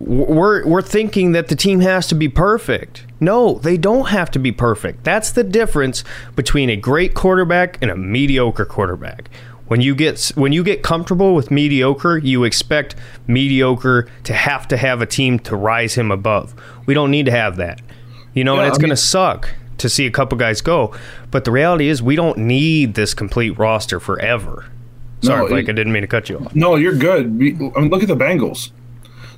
[0.00, 3.06] we're we're thinking that the team has to be perfect.
[3.20, 5.04] No, they don't have to be perfect.
[5.04, 6.04] That's the difference
[6.36, 9.30] between a great quarterback and a mediocre quarterback.
[9.66, 12.96] When you get when you get comfortable with mediocre, you expect
[13.26, 16.54] mediocre to have to have a team to rise him above.
[16.86, 17.80] We don't need to have that.
[18.34, 20.94] You know, yeah, and it's going to suck to see a couple guys go,
[21.30, 24.66] but the reality is we don't need this complete roster forever.
[25.22, 26.54] Sorry, no, Blake, it, I didn't mean to cut you off.
[26.54, 27.24] No, you're good.
[27.24, 28.70] I mean, look at the Bengals.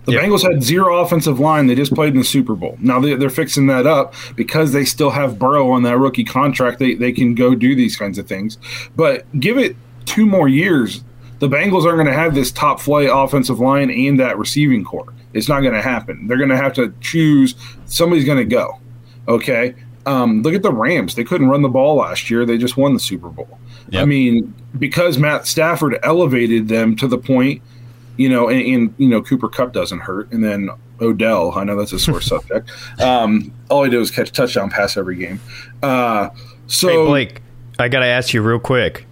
[0.05, 0.25] The yep.
[0.25, 1.67] Bengals had zero offensive line.
[1.67, 2.77] They just played in the Super Bowl.
[2.81, 6.79] Now they, are fixing that up because they still have Burrow on that rookie contract.
[6.79, 8.57] They, they can go do these kinds of things.
[8.95, 11.05] But give it two more years,
[11.39, 15.13] the Bengals aren't going to have this top flight offensive line and that receiving core.
[15.35, 16.27] It's not going to happen.
[16.27, 17.55] They're going to have to choose.
[17.85, 18.81] Somebody's going to go.
[19.29, 19.75] Okay.
[20.07, 21.15] Um, look at the Rams.
[21.15, 22.47] They couldn't run the ball last year.
[22.47, 23.59] They just won the Super Bowl.
[23.91, 24.03] Yep.
[24.03, 27.63] I mean, because Matt Stafford elevated them to the point–
[28.17, 31.53] you know, and, and, you know Cooper Kupp doesn't hurt, and then Odell.
[31.53, 32.71] I know that's a sore subject.
[33.01, 35.41] Um, all he did was catch touchdown pass every game.
[35.83, 36.31] Uh,
[36.67, 37.43] so hey Blake,
[37.79, 39.07] I got to ask you real quick.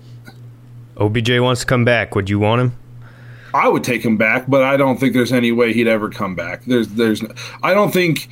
[0.96, 2.14] OBJ wants to come back.
[2.14, 2.72] Would you want him?
[3.52, 6.34] I would take him back, but I don't think there's any way he'd ever come
[6.34, 6.64] back.
[6.64, 7.22] There's, there's,
[7.62, 8.28] I don't think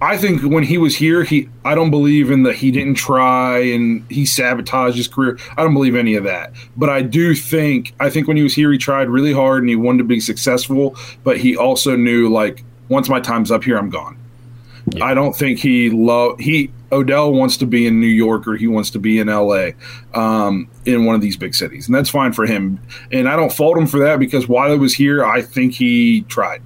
[0.00, 3.58] I think when he was here, he I don't believe in the he didn't try
[3.58, 5.38] and he sabotaged his career.
[5.56, 6.52] I don't believe any of that.
[6.76, 9.70] But I do think I think when he was here, he tried really hard and
[9.70, 10.96] he wanted to be successful.
[11.24, 14.18] But he also knew like once my time's up here, I'm gone.
[14.90, 15.04] Yeah.
[15.04, 18.66] I don't think he love he Odell wants to be in New York or he
[18.66, 19.70] wants to be in LA,
[20.14, 22.80] um, in one of these big cities, and that's fine for him.
[23.10, 26.22] And I don't fault him for that because while he was here, I think he
[26.22, 26.62] tried.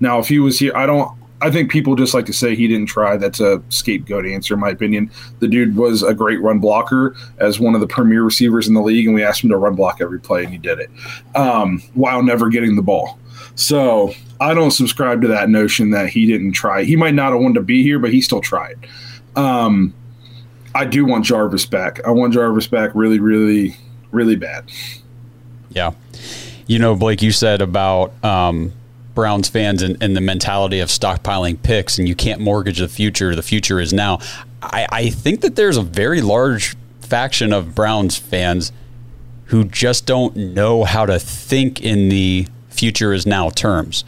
[0.00, 1.10] Now, if he was here, I don't.
[1.40, 3.18] I think people just like to say he didn't try.
[3.18, 5.10] That's a scapegoat answer, in my opinion.
[5.40, 8.80] The dude was a great run blocker as one of the premier receivers in the
[8.80, 10.90] league, and we asked him to run block every play, and he did it
[11.34, 13.18] um, while never getting the ball.
[13.56, 16.84] So I don't subscribe to that notion that he didn't try.
[16.84, 18.76] He might not have wanted to be here, but he still tried.
[19.36, 19.94] Um,
[20.74, 22.04] I do want Jarvis back.
[22.06, 23.76] I want Jarvis back really, really,
[24.10, 24.70] really bad.
[25.70, 25.92] Yeah.
[26.66, 28.72] You know, Blake, you said about um,
[29.14, 33.34] Browns fans and, and, the mentality of stockpiling picks and you can't mortgage the future.
[33.34, 34.18] The future is now.
[34.62, 38.72] I, I think that there's a very large faction of Browns fans
[39.46, 44.04] who just don't know how to think in the future is now terms.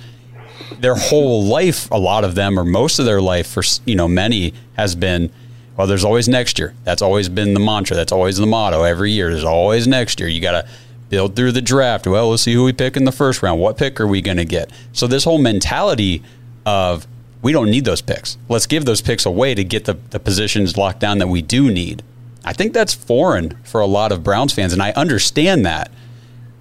[0.78, 4.08] Their whole life, a lot of them, or most of their life, for you know
[4.08, 5.30] many, has been
[5.76, 5.86] well.
[5.86, 6.74] There's always next year.
[6.84, 7.96] That's always been the mantra.
[7.96, 9.30] That's always the motto every year.
[9.30, 10.28] There's always next year.
[10.28, 10.68] You got to
[11.08, 12.06] build through the draft.
[12.06, 13.60] Well, let's see who we pick in the first round.
[13.60, 14.70] What pick are we going to get?
[14.92, 16.22] So this whole mentality
[16.64, 17.06] of
[17.42, 18.38] we don't need those picks.
[18.48, 21.70] Let's give those picks away to get the, the positions locked down that we do
[21.70, 22.02] need.
[22.44, 25.90] I think that's foreign for a lot of Browns fans, and I understand that.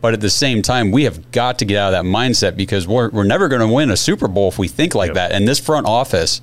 [0.05, 2.87] But at the same time, we have got to get out of that mindset because
[2.87, 5.15] we're, we're never going to win a Super Bowl if we think like yep.
[5.15, 5.31] that.
[5.31, 6.41] And this front office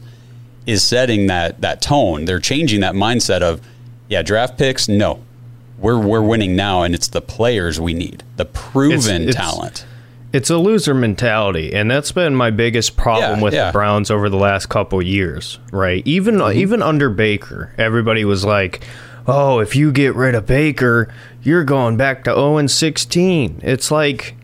[0.66, 2.25] is setting that that tone.
[2.25, 3.61] They're changing that mindset of,
[4.09, 5.22] yeah, draft picks, no.
[5.79, 8.25] We're we're winning now and it's the players we need.
[8.35, 9.87] The proven it's, it's, talent.
[10.33, 13.66] It's a loser mentality, and that's been my biggest problem yeah, with yeah.
[13.66, 16.05] the Browns over the last couple years, right?
[16.05, 16.59] Even mm-hmm.
[16.59, 18.83] even under Baker, everybody was like,
[19.29, 23.90] "Oh, if you get rid of Baker, you're going back to 0 and 16." It's
[23.90, 24.35] like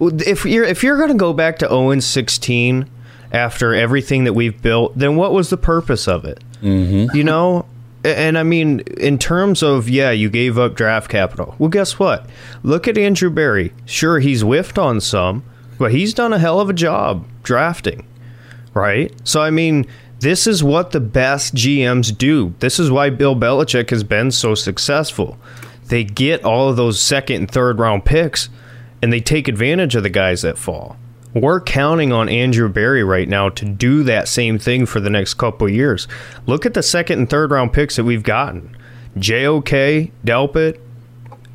[0.00, 2.88] if you're if you're going to go back to 0 and 16
[3.32, 6.42] after everything that we've built, then what was the purpose of it?
[6.62, 7.16] Mm-hmm.
[7.16, 7.66] You know,
[8.04, 11.56] and I mean, in terms of, yeah, you gave up draft capital.
[11.58, 12.28] Well, guess what?
[12.62, 13.72] Look at Andrew Berry.
[13.86, 15.42] Sure, he's whiffed on some,
[15.78, 18.06] but he's done a hell of a job drafting,
[18.74, 19.12] right?
[19.24, 19.86] So, I mean,
[20.20, 22.54] this is what the best GMs do.
[22.60, 25.36] This is why Bill Belichick has been so successful.
[25.86, 28.48] They get all of those second and third round picks
[29.02, 30.96] and they take advantage of the guys that fall.
[31.34, 35.34] We're counting on Andrew Berry right now to do that same thing for the next
[35.34, 36.06] couple years.
[36.46, 38.76] Look at the second and third round picks that we've gotten.
[39.18, 40.80] JOK, Delpit.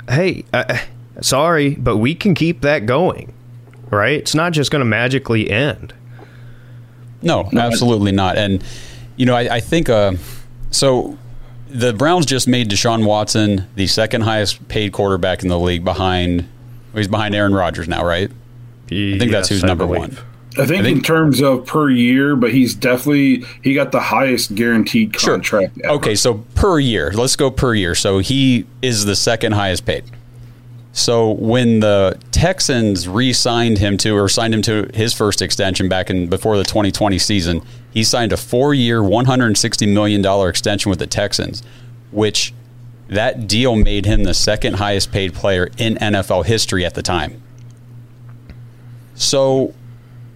[0.10, 0.80] Hey, uh,
[1.22, 3.34] sorry, but we can keep that going,
[3.90, 4.20] right?
[4.20, 5.94] It's not just going to magically end.
[7.22, 8.38] No, absolutely not.
[8.38, 8.64] And,
[9.16, 10.14] you know, I, I think uh,
[10.72, 11.18] so.
[11.72, 16.50] The Browns just made Deshaun Watson the second highest paid quarterback in the league behind,
[16.96, 18.32] he's behind Aaron Rodgers now, right?
[18.86, 20.18] I think yes, that's who's number one.
[20.58, 24.00] I think, I think, in terms of per year, but he's definitely he got the
[24.00, 25.78] highest guaranteed contract.
[25.78, 25.92] Sure.
[25.92, 27.94] Okay, so per year, let's go per year.
[27.94, 30.06] So he is the second highest paid.
[30.92, 36.10] So when the Texans re-signed him to or signed him to his first extension back
[36.10, 41.08] in before the 2020 season, he signed a four-year, 160 million dollar extension with the
[41.08, 41.64] Texans,
[42.12, 42.54] which
[43.08, 47.42] that deal made him the second highest paid player in NFL history at the time.
[49.16, 49.74] So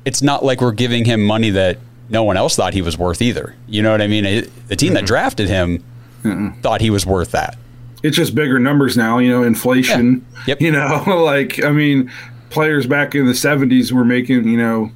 [0.05, 1.77] it's not like we're giving him money that
[2.09, 3.55] no one else thought he was worth either.
[3.67, 4.25] You know what I mean?
[4.25, 5.83] It, the team mm that drafted him
[6.23, 7.57] mm thought he was worth that.
[8.03, 10.25] It's just bigger numbers now, you know, inflation.
[10.31, 10.41] Yeah.
[10.47, 10.57] Yep.
[10.61, 12.11] You know, like I mean,
[12.49, 14.91] players back in the 70s were making, you know,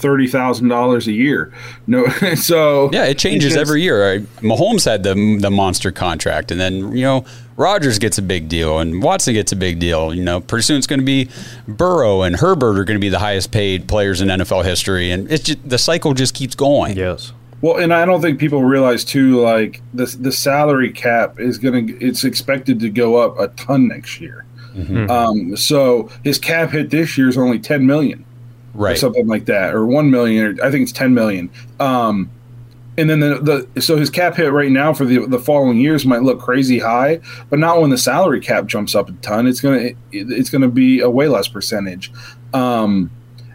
[0.00, 1.52] thirty thousand dollars a year.
[1.86, 4.20] No, so yeah, it changes just, every year.
[4.40, 7.24] Mahomes had the the monster contract, and then you know
[7.56, 10.14] Rodgers gets a big deal, and Watson gets a big deal.
[10.14, 11.28] You know, pretty soon it's going to be
[11.68, 15.30] Burrow and Herbert are going to be the highest paid players in NFL history, and
[15.30, 16.96] it's just, the cycle just keeps going.
[16.96, 17.32] Yes.
[17.62, 21.86] Well, and I don't think people realize too, like the the salary cap is going
[21.86, 24.46] to it's expected to go up a ton next year.
[24.74, 25.10] Mm-hmm.
[25.10, 28.24] Um, so his cap hit this year is only ten million
[28.74, 28.92] right.
[28.92, 31.50] or something like that, or one million, or I think it's ten million.
[31.78, 32.30] Um,
[32.96, 36.04] and then the, the so his cap hit right now for the the following years
[36.04, 39.46] might look crazy high, but not when the salary cap jumps up a ton.
[39.46, 42.12] It's gonna it, it's gonna be a way less percentage.
[42.52, 43.10] Um,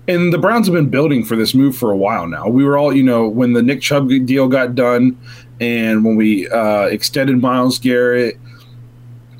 [0.08, 2.48] and the Browns have been building for this move for a while now.
[2.48, 5.18] We were all, you know, when the Nick Chubb deal got done,
[5.60, 8.38] and when we uh, extended Myles Garrett,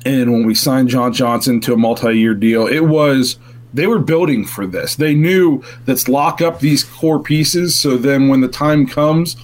[0.04, 3.38] and when we signed John Johnson to a multi-year deal, it was
[3.74, 4.94] they were building for this.
[4.94, 9.36] They knew let's lock up these core pieces so then when the time comes,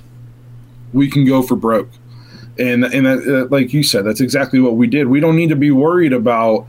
[0.92, 1.90] we can go for broke.
[2.58, 5.08] And and that, uh, like you said, that's exactly what we did.
[5.08, 6.66] We don't need to be worried about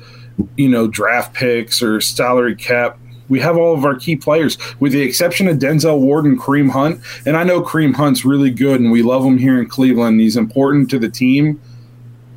[0.58, 2.98] you know draft picks or salary cap.
[3.30, 6.70] We have all of our key players, with the exception of Denzel Ward and Kareem
[6.70, 7.00] Hunt.
[7.26, 10.20] And I know Kareem Hunt's really good, and we love him here in Cleveland.
[10.20, 11.60] He's important to the team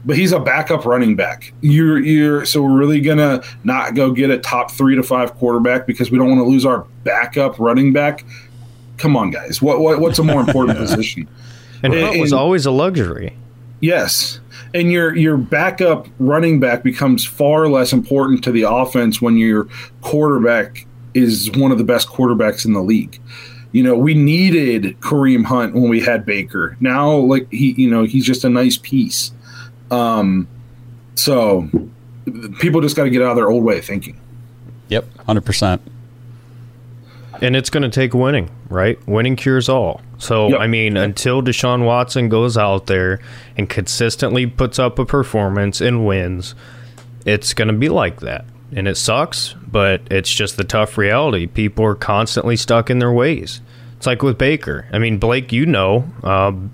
[0.06, 1.52] but he's a backup running back.
[1.60, 5.84] You're you're so we're really gonna not go get a top three to five quarterback
[5.86, 8.24] because we don't want to lose our backup running back.
[8.98, 9.60] Come on, guys.
[9.60, 11.28] What, what what's a more important position?
[11.82, 13.36] And, and was always a luxury.
[13.80, 14.40] Yes.
[14.74, 19.68] And your your backup running back becomes far less important to the offense when your
[20.02, 23.20] quarterback is one of the best quarterbacks in the league.
[23.72, 26.76] You know, we needed Kareem Hunt when we had Baker.
[26.80, 29.32] Now, like he, you know, he's just a nice piece.
[29.90, 30.48] Um,
[31.14, 31.68] so
[32.58, 34.18] people just got to get out of their old way of thinking.
[34.88, 35.82] Yep, hundred percent.
[37.42, 38.98] And it's going to take winning, right?
[39.06, 40.00] Winning cures all.
[40.18, 40.60] So, yep.
[40.60, 43.20] I mean, until Deshaun Watson goes out there
[43.56, 46.54] and consistently puts up a performance and wins,
[47.24, 48.44] it's going to be like that.
[48.72, 51.46] And it sucks, but it's just the tough reality.
[51.46, 53.60] People are constantly stuck in their ways.
[53.96, 54.86] It's like with Baker.
[54.92, 56.70] I mean, Blake, you know, um,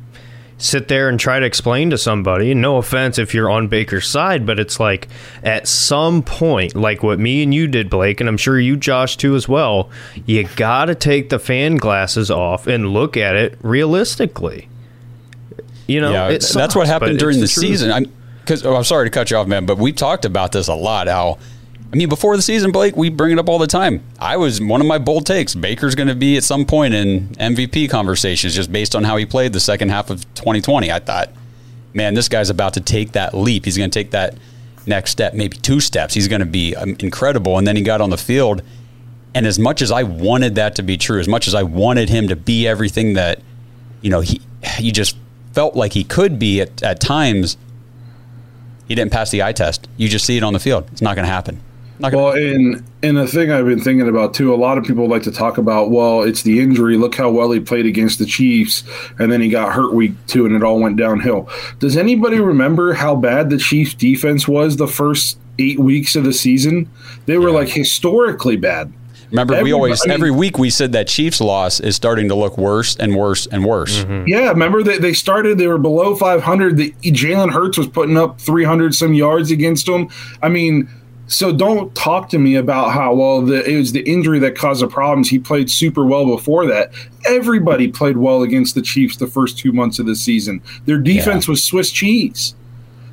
[0.63, 2.55] sit there and try to explain to somebody.
[2.55, 5.09] No offense if you're on Baker's side, but it's like
[5.43, 9.17] at some point, like what me and you did, Blake, and I'm sure you, Josh,
[9.17, 9.91] too, as well,
[10.25, 14.69] you got to take the fan glasses off and look at it realistically.
[15.87, 17.91] You know, yeah, sucks, that's what happened during the, the season.
[17.91, 20.69] I'm because oh, I'm sorry to cut you off, man, but we've talked about this
[20.69, 21.07] a lot.
[21.07, 21.39] How
[21.93, 24.03] I mean, before the season, Blake, we bring it up all the time.
[24.19, 25.55] I was one of my bold takes.
[25.55, 29.27] Baker's going to be at some point in MVP conversations just based on how he
[29.27, 30.91] played the second half of 2020.
[30.91, 31.31] I thought,
[31.93, 33.67] man, this guy's about to take that leap.
[33.67, 34.35] He's going to take that
[34.87, 36.15] next step, maybe two steps.
[36.15, 37.59] He's going to be um, incredible.
[37.59, 38.63] And then he got on the field.
[39.35, 42.09] And as much as I wanted that to be true, as much as I wanted
[42.09, 43.41] him to be everything that,
[44.01, 45.19] you know, he, he just
[45.53, 47.59] felt like he could be at, at times,
[48.89, 49.89] he didn't pass the eye test.
[49.99, 50.89] You just see it on the field.
[50.91, 51.61] It's not going to happen.
[52.03, 55.23] Well, and and the thing I've been thinking about too, a lot of people like
[55.23, 56.97] to talk about, well, it's the injury.
[56.97, 58.83] Look how well he played against the Chiefs,
[59.19, 61.49] and then he got hurt week two, and it all went downhill.
[61.79, 66.33] Does anybody remember how bad the Chiefs' defense was the first eight weeks of the
[66.33, 66.91] season?
[67.27, 67.57] They were yeah.
[67.57, 68.93] like historically bad.
[69.33, 72.59] Remember, Everybody, we always every week we said that Chiefs loss is starting to look
[72.59, 74.05] worse and worse and worse.
[74.05, 74.29] Mm-hmm.
[74.29, 76.77] Yeah, remember they, they started they were below 500.
[76.77, 80.11] The Jalen Hurts was putting up 300 some yards against them.
[80.43, 80.87] I mean,
[81.27, 84.83] so don't talk to me about how well the, it was the injury that caused
[84.83, 85.31] the problems.
[85.31, 86.93] He played super well before that.
[87.27, 90.63] Everybody played well against the Chiefs the first two months of the season.
[90.85, 91.53] Their defense yeah.
[91.53, 92.55] was Swiss cheese.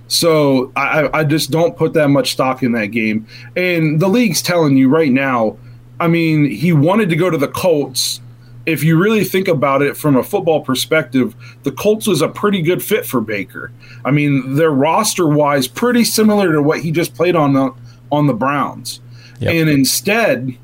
[0.07, 3.27] So I, I just don't put that much stock in that game.
[3.55, 5.57] And the league's telling you right now.
[5.99, 8.21] I mean, he wanted to go to the Colts.
[8.65, 12.61] If you really think about it from a football perspective, the Colts was a pretty
[12.61, 13.71] good fit for Baker.
[14.03, 17.73] I mean, their roster wise, pretty similar to what he just played on the
[18.11, 18.99] on the Browns.
[19.39, 19.53] Yep.
[19.53, 20.57] And instead,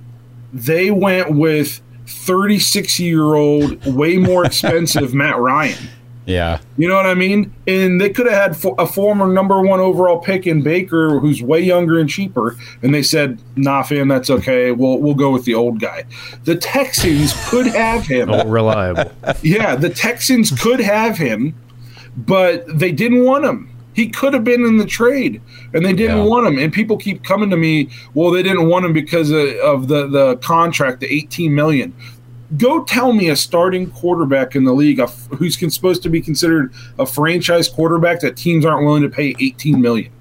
[0.54, 5.90] they went with 36 year old, way more expensive Matt Ryan.
[6.26, 6.60] Yeah.
[6.78, 7.54] You know what I mean?
[7.68, 11.60] And they could have had a former number one overall pick in Baker, who's way
[11.60, 12.58] younger and cheaper.
[12.82, 14.72] And they said, nah, fam, that's okay.
[14.72, 16.06] We'll, we'll go with the old guy.
[16.44, 18.32] The Texans could have him.
[18.32, 19.12] Oh, reliable.
[19.44, 21.56] Yeah, the Texans could have him,
[22.18, 23.75] but they didn't want him.
[23.96, 25.42] He could have been in the trade,
[25.74, 26.24] and they didn't yeah.
[26.24, 26.60] want him.
[26.60, 30.08] And people keep coming to me, well, they didn't want him because of, of the
[30.08, 31.96] the contract, the eighteen million.
[32.58, 35.00] Go tell me a starting quarterback in the league
[35.38, 39.82] who's supposed to be considered a franchise quarterback that teams aren't willing to pay eighteen
[39.82, 40.12] million.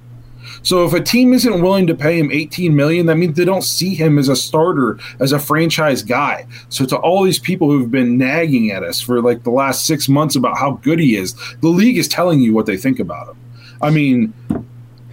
[0.62, 3.64] So if a team isn't willing to pay him 18 million, that means they don't
[3.64, 6.46] see him as a starter, as a franchise guy.
[6.68, 10.08] So to all these people who've been nagging at us for like the last 6
[10.08, 13.28] months about how good he is, the league is telling you what they think about
[13.28, 13.36] him.
[13.82, 14.32] I mean,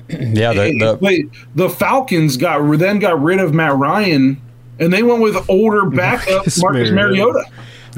[0.10, 4.42] yeah, the, the, the Falcons got then got rid of Matt Ryan,
[4.80, 7.46] and they went with older backup Marcus Mariota.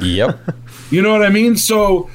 [0.00, 0.38] Yep.
[0.90, 1.56] you know what I mean?
[1.56, 2.10] So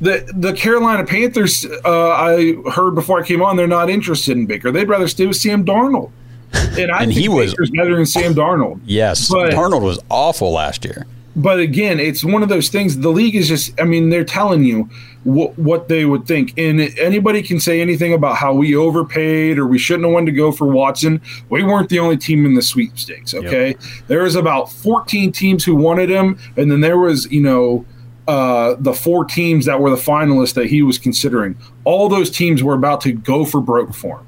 [0.00, 4.46] the the Carolina Panthers, uh, I heard before I came on, they're not interested in
[4.46, 4.70] Baker.
[4.70, 6.10] They'd rather stay with Sam Darnold.
[6.52, 8.80] And I and think he was Baker's better than Sam Darnold.
[8.84, 11.06] Yes, but, Darnold was awful last year.
[11.36, 12.98] But again, it's one of those things.
[12.98, 13.80] The league is just.
[13.80, 14.88] I mean, they're telling you
[15.24, 16.58] what, what they would think.
[16.58, 20.32] And anybody can say anything about how we overpaid or we shouldn't have wanted to
[20.32, 21.20] go for Watson.
[21.48, 23.34] We weren't the only team in the sweepstakes.
[23.34, 23.80] Okay, yep.
[24.08, 27.84] there was about 14 teams who wanted him, and then there was you know
[28.26, 31.56] uh, the four teams that were the finalists that he was considering.
[31.84, 34.26] All those teams were about to go for broke for him.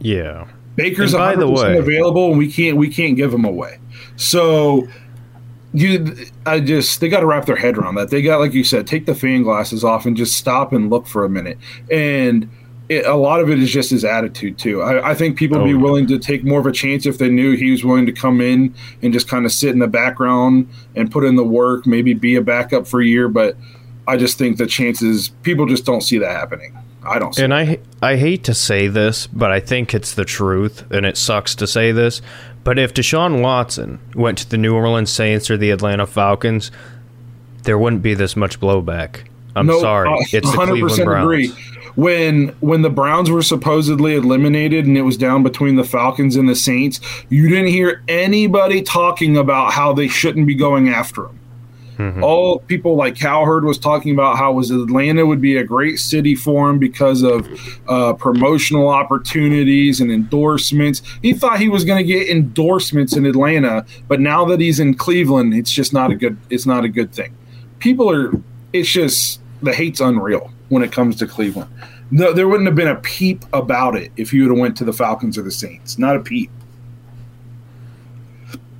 [0.00, 3.78] Yeah, Baker's 100 percent available, and we can't we can't give him away.
[4.16, 4.88] So
[5.74, 6.14] you
[6.44, 8.10] i just they got to wrap their head around that.
[8.10, 11.06] They got like you said take the fan glasses off and just stop and look
[11.06, 11.58] for a minute.
[11.90, 12.50] And
[12.88, 14.82] it, a lot of it is just his attitude too.
[14.82, 17.18] I, I think people would be oh, willing to take more of a chance if
[17.18, 19.86] they knew he was willing to come in and just kind of sit in the
[19.86, 23.28] background and put in the work maybe be a backup for a year.
[23.28, 23.56] But
[24.06, 26.76] i just think the chances people just don't see that happening.
[27.04, 27.36] I don't.
[27.38, 31.16] and I I hate to say this, but I think it's the truth, and it
[31.16, 32.22] sucks to say this.
[32.64, 36.70] But if Deshaun Watson went to the New Orleans Saints or the Atlanta Falcons,
[37.64, 39.26] there wouldn't be this much blowback.
[39.54, 40.08] I'm no, sorry.
[40.08, 41.24] Uh, it's the Cleveland Browns.
[41.24, 41.48] Agree.
[41.94, 46.48] When when the Browns were supposedly eliminated and it was down between the Falcons and
[46.48, 51.38] the Saints, you didn't hear anybody talking about how they shouldn't be going after them.
[51.98, 52.24] Mm-hmm.
[52.24, 56.34] All people like Cowherd was talking about how was Atlanta would be a great city
[56.34, 57.48] for him because of
[57.88, 61.02] uh, promotional opportunities and endorsements.
[61.20, 64.94] He thought he was going to get endorsements in Atlanta, but now that he's in
[64.94, 66.38] Cleveland, it's just not a good.
[66.50, 67.36] It's not a good thing.
[67.78, 68.32] People are.
[68.72, 71.70] It's just the hate's unreal when it comes to Cleveland.
[72.10, 74.84] No, there wouldn't have been a peep about it if you would have went to
[74.84, 75.98] the Falcons or the Saints.
[75.98, 76.50] Not a peep.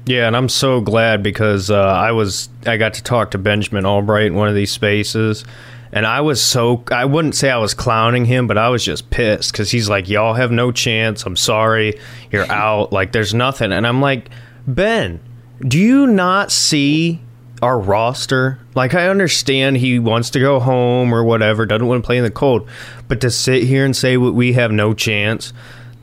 [0.04, 3.86] Yeah, and I'm so glad because uh, I was I got to talk to Benjamin
[3.86, 5.44] Albright in one of these spaces,
[5.92, 9.10] And I was so, I wouldn't say I was clowning him, but I was just
[9.10, 11.24] pissed because he's like, y'all have no chance.
[11.24, 12.00] I'm sorry.
[12.30, 12.92] You're out.
[12.92, 13.72] Like, there's nothing.
[13.72, 14.30] And I'm like,
[14.66, 15.20] Ben,
[15.60, 17.20] do you not see
[17.60, 18.58] our roster?
[18.74, 22.24] Like, I understand he wants to go home or whatever, doesn't want to play in
[22.24, 22.68] the cold,
[23.06, 25.52] but to sit here and say we have no chance,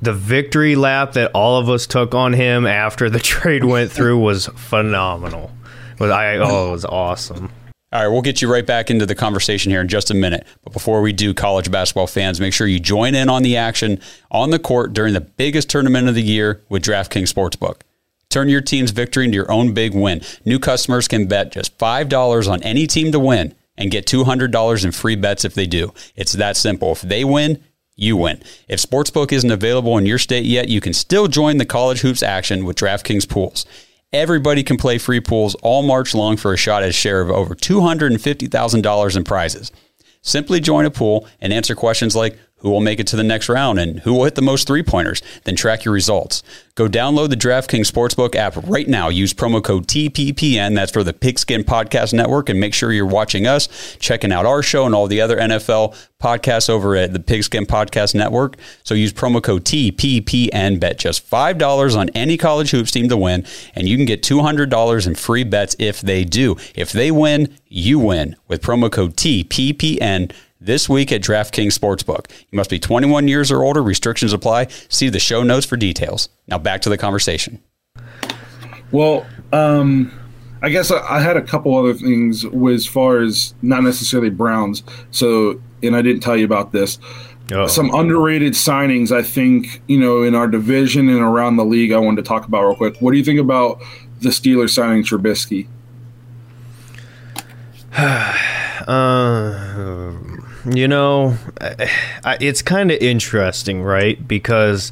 [0.02, 4.20] the victory lap that all of us took on him after the trade went through
[4.20, 5.52] was phenomenal.
[6.00, 6.38] Was I?
[6.38, 7.52] Oh, it was awesome.
[7.92, 10.46] All right, we'll get you right back into the conversation here in just a minute.
[10.64, 14.00] But before we do, college basketball fans, make sure you join in on the action
[14.30, 17.82] on the court during the biggest tournament of the year with DraftKings Sportsbook.
[18.30, 20.22] Turn your team's victory into your own big win.
[20.46, 24.92] New customers can bet just $5 on any team to win and get $200 in
[24.92, 25.92] free bets if they do.
[26.16, 26.92] It's that simple.
[26.92, 27.64] If they win,
[28.00, 28.42] you win.
[28.68, 32.24] If Sportsbook isn't available in your state yet, you can still join the college hoops
[32.24, 33.66] action with DraftKings pools.
[34.12, 37.30] Everybody can play free pools all March long for a shot at a share of
[37.30, 39.72] over $250,000 in prizes.
[40.22, 43.50] Simply join a pool and answer questions like who will make it to the next
[43.50, 46.44] round and who will hit the most three pointers, then track your results.
[46.76, 49.10] Go download the DraftKings Sportsbook app right now.
[49.10, 53.46] Use promo code TPPN, that's for the Pigskin Podcast Network, and make sure you're watching
[53.46, 57.66] us, checking out our show and all the other NFL podcasts over at the Pigskin
[57.66, 58.56] Podcast Network.
[58.84, 63.46] So use promo code TPPN, bet just $5 on any college hoops team to win,
[63.76, 66.56] and you can get $200 in free bets if they do.
[66.76, 72.30] If they win, you win with promo code TPPN this week at DraftKings Sportsbook.
[72.52, 73.82] You must be 21 years or older.
[73.82, 74.68] Restrictions apply.
[74.90, 76.30] See the show notes for details.
[76.48, 77.62] Now back to the conversation.
[78.92, 80.12] Well, um,
[80.62, 84.84] I guess I, I had a couple other things as far as not necessarily Browns.
[85.12, 87.00] So, and I didn't tell you about this.
[87.52, 87.68] Uh-oh.
[87.68, 91.98] Some underrated signings, I think, you know, in our division and around the league, I
[91.98, 92.98] wanted to talk about real quick.
[93.00, 93.82] What do you think about
[94.22, 95.68] the Steelers signing Trubisky?
[98.88, 100.14] uh,
[100.66, 104.28] you know, it's kind of interesting, right?
[104.28, 104.92] Because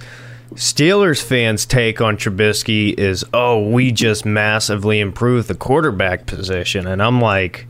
[0.54, 6.88] Steelers fans' take on Trubisky is, oh, we just massively improved the quarterback position.
[6.88, 7.68] And I'm like,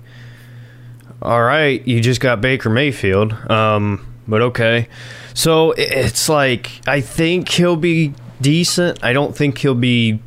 [1.22, 3.34] all right, you just got Baker Mayfield.
[3.50, 4.88] Um, but okay.
[5.34, 9.04] So it's like, I think he'll be decent.
[9.04, 10.20] I don't think he'll be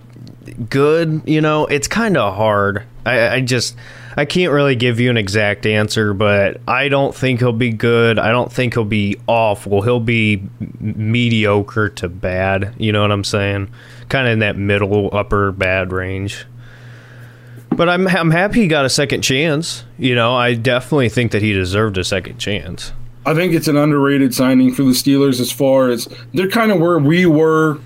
[0.68, 1.22] good.
[1.26, 2.84] You know, it's kind of hard.
[3.06, 3.76] I, I just.
[4.16, 8.18] I can't really give you an exact answer, but I don't think he'll be good.
[8.18, 9.82] I don't think he'll be awful.
[9.82, 10.42] He'll be
[10.80, 12.74] mediocre to bad.
[12.78, 13.70] You know what I'm saying?
[14.08, 16.44] Kind of in that middle upper bad range.
[17.70, 19.84] But I'm I'm happy he got a second chance.
[19.96, 22.92] You know, I definitely think that he deserved a second chance.
[23.24, 26.80] I think it's an underrated signing for the Steelers as far as they're kind of
[26.80, 27.78] where we were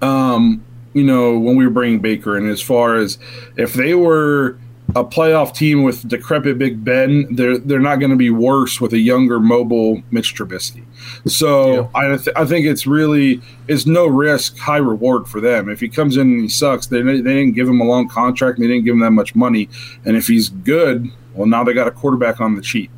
[0.00, 3.18] um, you know, when we were bringing Baker in as far as
[3.56, 4.58] if they were
[4.94, 8.92] a playoff team with decrepit Big Ben, they're they're not going to be worse with
[8.92, 10.84] a younger, mobile Mitch Trubisky.
[11.26, 11.88] So yeah.
[11.94, 15.68] I th- I think it's really it's no risk, high reward for them.
[15.68, 18.58] If he comes in and he sucks, they they didn't give him a long contract,
[18.58, 19.68] and they didn't give him that much money.
[20.04, 22.90] And if he's good, well, now they got a quarterback on the cheap.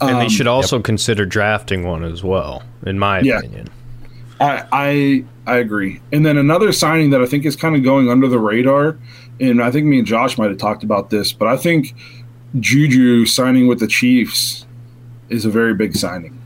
[0.00, 0.84] And um, they should also yep.
[0.84, 3.38] consider drafting one as well, in my yeah.
[3.38, 3.68] opinion.
[4.40, 6.00] I, I I agree.
[6.12, 8.96] And then another signing that I think is kind of going under the radar
[9.40, 11.94] and I think me and Josh might have talked about this, but I think
[12.58, 14.66] Juju signing with the Chiefs
[15.28, 16.40] is a very big signing.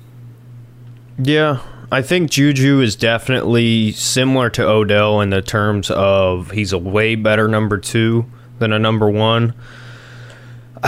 [1.18, 6.78] Yeah, I think Juju is definitely similar to Odell in the terms of he's a
[6.78, 8.26] way better number two
[8.58, 9.54] than a number one.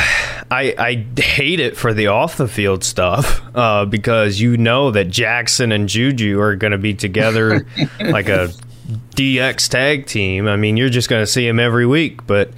[0.48, 5.06] I, I hate it for the off the field stuff uh, because you know that
[5.06, 7.66] Jackson and Juju are going to be together
[8.00, 8.50] like a
[8.86, 10.46] DX tag team.
[10.46, 12.26] I mean, you're just going to see him every week.
[12.26, 12.50] But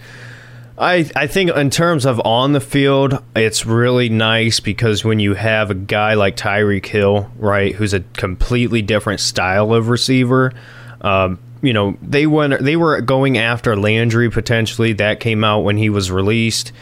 [0.76, 5.34] I, I think in terms of on the field, it's really nice because when you
[5.34, 10.52] have a guy like Tyreek Hill, right, who's a completely different style of receiver.
[11.00, 14.92] Um, you know, they went they were going after Landry potentially.
[14.92, 16.72] That came out when he was released.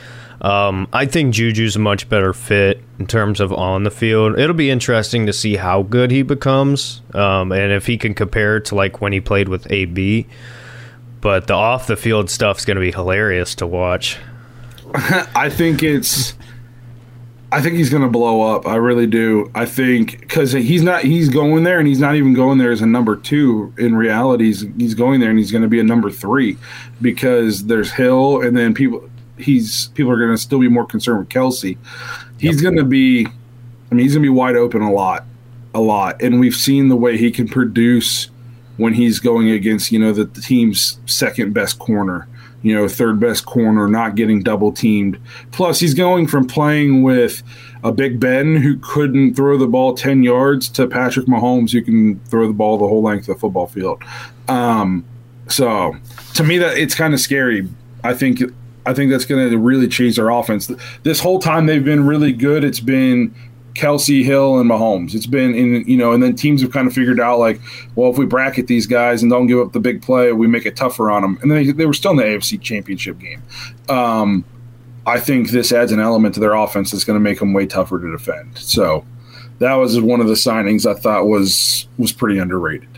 [0.40, 4.38] Um, I think Juju's a much better fit in terms of on the field.
[4.38, 8.60] It'll be interesting to see how good he becomes, um, and if he can compare
[8.60, 10.26] to like when he played with AB.
[11.20, 14.18] But the off the field stuff's going to be hilarious to watch.
[14.94, 16.34] I think it's.
[17.52, 18.66] I think he's going to blow up.
[18.66, 19.50] I really do.
[19.54, 21.02] I think because he's not.
[21.02, 23.72] He's going there, and he's not even going there as a number two.
[23.78, 26.58] In reality, he's, he's going there, and he's going to be a number three
[27.00, 29.08] because there's Hill, and then people
[29.38, 31.76] he's people are going to still be more concerned with Kelce.
[32.38, 32.62] He's yep.
[32.62, 35.24] going to be, I mean, he's going to be wide open a lot,
[35.74, 38.28] a lot, and we've seen the way he can produce
[38.76, 42.28] when he's going against you know the, the team's second best corner.
[42.62, 45.18] you know, third best corner, not getting double teamed.
[45.52, 47.42] Plus, he's going from playing with
[47.84, 52.18] a Big Ben who couldn't throw the ball 10 yards to Patrick Mahomes who can
[52.24, 54.02] throw the ball the whole length of the football field.
[54.48, 55.04] Um,
[55.48, 55.96] so
[56.34, 57.68] to me, that it's kind of scary.
[58.02, 58.42] I think
[58.86, 60.70] I think that's going to really change their offense.
[61.02, 62.64] This whole time they've been really good.
[62.64, 63.34] It's been
[63.76, 65.14] Kelce Hill, and Mahomes.
[65.14, 67.60] It's been in you know, and then teams have kind of figured out like,
[67.94, 70.66] well, if we bracket these guys and don't give up the big play, we make
[70.66, 71.38] it tougher on them.
[71.42, 73.42] And then they, they were still in the AFC Championship game.
[73.88, 74.44] Um,
[75.06, 77.66] I think this adds an element to their offense that's going to make them way
[77.66, 78.58] tougher to defend.
[78.58, 79.04] So
[79.58, 82.88] that was one of the signings I thought was was pretty underrated.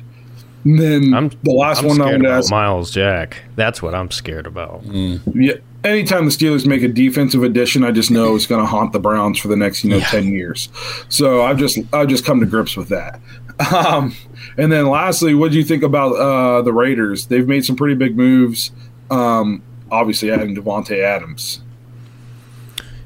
[0.64, 2.50] And then I'm, the last I'm one I'm going to about ask.
[2.50, 3.42] Myles Jack.
[3.56, 4.84] That's what I'm scared about.
[4.84, 5.54] Yeah,
[5.84, 9.00] anytime the Steelers make a defensive addition, I just know it's going to haunt the
[9.00, 10.68] Browns for the next you know ten years.
[11.08, 13.20] So I've just I've just come to grips with that.
[13.74, 14.14] Um,
[14.56, 17.26] and then lastly, what do you think about uh, the Raiders?
[17.26, 18.70] They've made some pretty big moves.
[19.10, 21.60] Um, obviously, adding Davante Adams.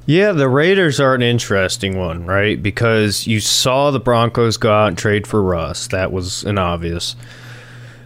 [0.05, 2.63] Yeah, the Raiders are an interesting one, right?
[2.63, 5.87] Because you saw the Broncos go out and trade for Russ.
[5.87, 7.17] That was an obvious.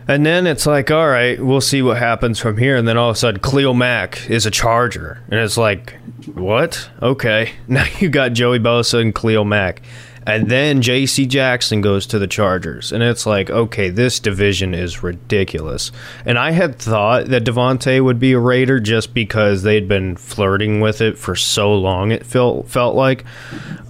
[0.08, 2.76] And then it's like, all right, we'll see what happens from here.
[2.76, 5.20] And then all of a sudden, Khalil Mack is a Charger.
[5.30, 5.98] And it's like,
[6.34, 6.88] what?
[7.02, 7.52] Okay.
[7.68, 9.82] Now you got Joey Bosa and Khalil Mack.
[10.26, 11.26] And then J.C.
[11.26, 12.90] Jackson goes to the Chargers.
[12.90, 15.92] And it's like, okay, this division is ridiculous.
[16.24, 20.80] And I had thought that Davante would be a Raider just because they'd been flirting
[20.80, 23.24] with it for so long, it felt, felt like.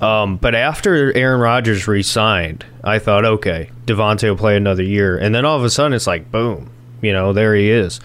[0.03, 5.16] Um, but after Aaron Rodgers re signed, I thought, okay, Davante will play another year.
[5.16, 6.70] And then all of a sudden, it's like, boom,
[7.01, 8.01] you know, there he is.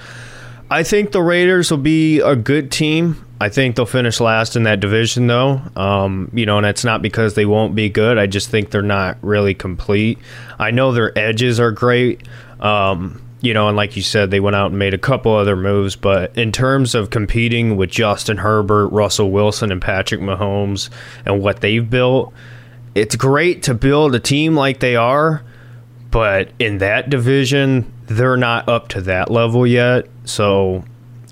[0.69, 3.25] I think the Raiders will be a good team.
[3.41, 5.61] I think they'll finish last in that division, though.
[5.75, 8.19] Um, you know, and it's not because they won't be good.
[8.19, 10.19] I just think they're not really complete.
[10.59, 12.21] I know their edges are great.
[12.59, 15.55] Um, you know, and like you said, they went out and made a couple other
[15.55, 15.95] moves.
[15.95, 20.91] But in terms of competing with Justin Herbert, Russell Wilson, and Patrick Mahomes
[21.25, 22.31] and what they've built,
[22.93, 25.43] it's great to build a team like they are.
[26.11, 30.05] But in that division, they're not up to that level yet.
[30.25, 30.83] So,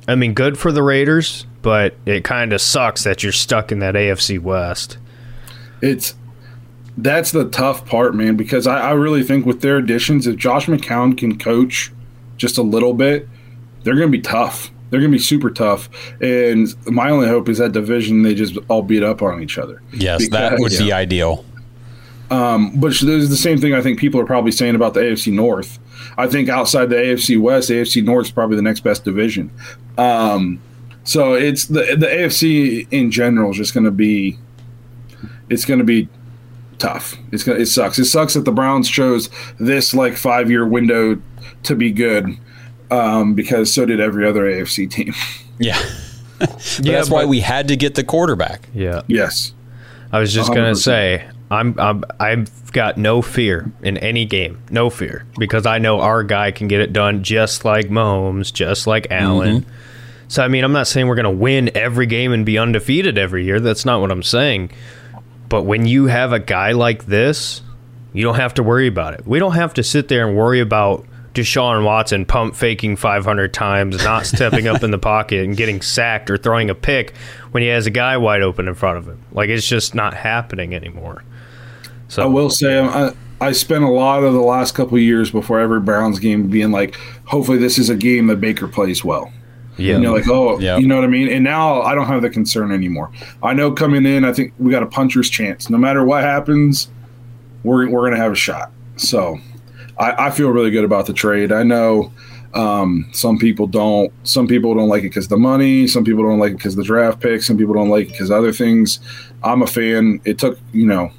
[0.08, 3.80] I mean, good for the Raiders, but it kind of sucks that you're stuck in
[3.80, 4.98] that AFC West.
[5.82, 6.16] It's
[6.98, 8.36] that's the tough part, man.
[8.36, 11.92] Because I, I really think with their additions, if Josh McCown can coach
[12.38, 13.28] just a little bit,
[13.84, 14.72] they're going to be tough.
[14.90, 15.90] They're going to be super tough.
[16.22, 19.82] And my only hope is that division they just all beat up on each other.
[19.94, 21.46] Yes, that Because- would be ideal.
[22.32, 25.34] Um, but there's the same thing I think people are probably saying about the AFC
[25.34, 25.80] North.
[26.16, 29.50] I think outside the AFC West, AFC North is probably the next best division.
[29.98, 30.60] Um,
[31.04, 34.38] so it's the the AFC in general is just going to be
[35.50, 36.08] it's going to be
[36.80, 37.16] tough.
[37.32, 38.00] It's gonna it sucks.
[38.00, 39.30] It sucks that the Browns chose
[39.60, 41.22] this like five year window
[41.64, 42.38] to be good
[42.90, 45.14] um, because so did every other AFC team.
[45.62, 45.78] Yeah.
[46.40, 48.70] But that's why we had to get the quarterback.
[48.74, 49.02] Yeah.
[49.08, 49.54] yes.
[50.10, 54.90] I was just gonna say I'm, I'm I've got no fear in any game, no
[54.90, 59.08] fear because I know our guy can get it done just like Mahomes, just like
[59.12, 59.66] Allen.
[60.30, 63.44] So I mean, I'm not saying we're gonna win every game and be undefeated every
[63.44, 63.60] year.
[63.60, 64.72] That's not what I'm saying.
[65.50, 67.64] But when you have a guy like this,
[68.14, 69.28] you don't have to worry about it.
[69.28, 74.04] We don't have to sit there and worry about Deshaun Watson pump faking 500 times,
[74.04, 77.16] not stepping up in the pocket and getting sacked or throwing a pick
[77.52, 79.24] when he has a guy wide open in front of him.
[79.32, 81.24] Like it's just not happening anymore.
[82.08, 85.32] So I will say um, I, I spent a lot of the last couple years
[85.32, 89.32] before every Browns game being like, hopefully this is a game that Baker plays well.
[89.80, 90.78] Yeah, You know, like, oh, Yeah.
[90.78, 91.28] you know what I mean?
[91.30, 93.12] And now I don't have the concern anymore.
[93.42, 95.70] I know coming in, I think we got a puncher's chance.
[95.70, 96.90] No matter what happens,
[97.64, 98.72] we're, we're going to have a shot.
[98.98, 99.40] So
[99.98, 101.52] I, I feel really good about the trade.
[101.52, 102.12] I know
[102.54, 104.12] um, some people don't.
[104.24, 105.88] Some people don't like it because the money.
[105.88, 107.44] Some people don't like it because the draft pick.
[107.44, 109.00] Some people don't like it because other things.
[109.44, 110.20] I'm a fan.
[110.26, 111.12] It took, you know,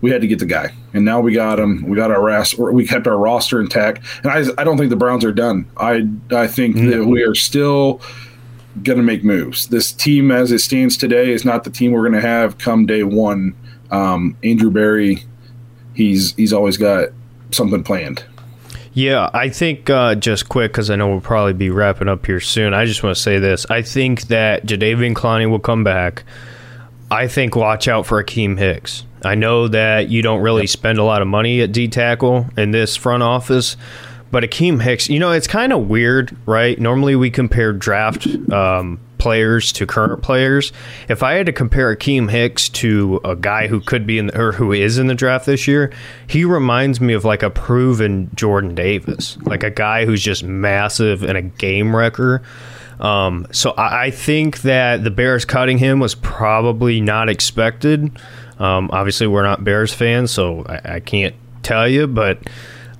[0.00, 1.82] we had to get the guy, and now we got him.
[1.88, 4.96] We got our ras- We kept our roster intact, and I, I don't think the
[4.96, 5.66] Browns are done.
[5.76, 8.00] I, I think that we are still
[8.82, 9.68] going to make moves.
[9.68, 12.84] This team, as it stands today, is not the team we're going to have come
[12.86, 13.54] day one.
[13.90, 15.24] Um, Andrew Berry,
[15.94, 17.08] he's he's always got
[17.50, 18.24] something planned.
[18.92, 22.40] Yeah, I think uh, just quick because I know we'll probably be wrapping up here
[22.40, 22.72] soon.
[22.72, 26.24] I just want to say this: I think that Jadeveon Clowney will come back.
[27.10, 29.04] I think watch out for Akiem Hicks.
[29.26, 32.70] I know that you don't really spend a lot of money at D tackle in
[32.70, 33.76] this front office,
[34.30, 36.78] but Akiem Hicks, you know, it's kind of weird, right?
[36.78, 40.72] Normally we compare draft um, players to current players.
[41.08, 44.38] If I had to compare Akiem Hicks to a guy who could be in the,
[44.40, 45.92] or who is in the draft this year,
[46.26, 51.22] he reminds me of like a proven Jordan Davis, like a guy who's just massive
[51.22, 52.42] and a game wrecker.
[53.00, 58.10] Um, so I, I think that the Bears cutting him was probably not expected.
[58.58, 62.38] Um, obviously, we're not Bears fans, so I, I, can't tell you, but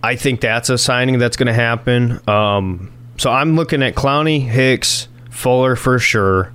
[0.02, 2.20] I think that's a signing that's going to happen.
[2.28, 6.52] Um, so I'm looking at Clowney, Hicks, Fuller for sure,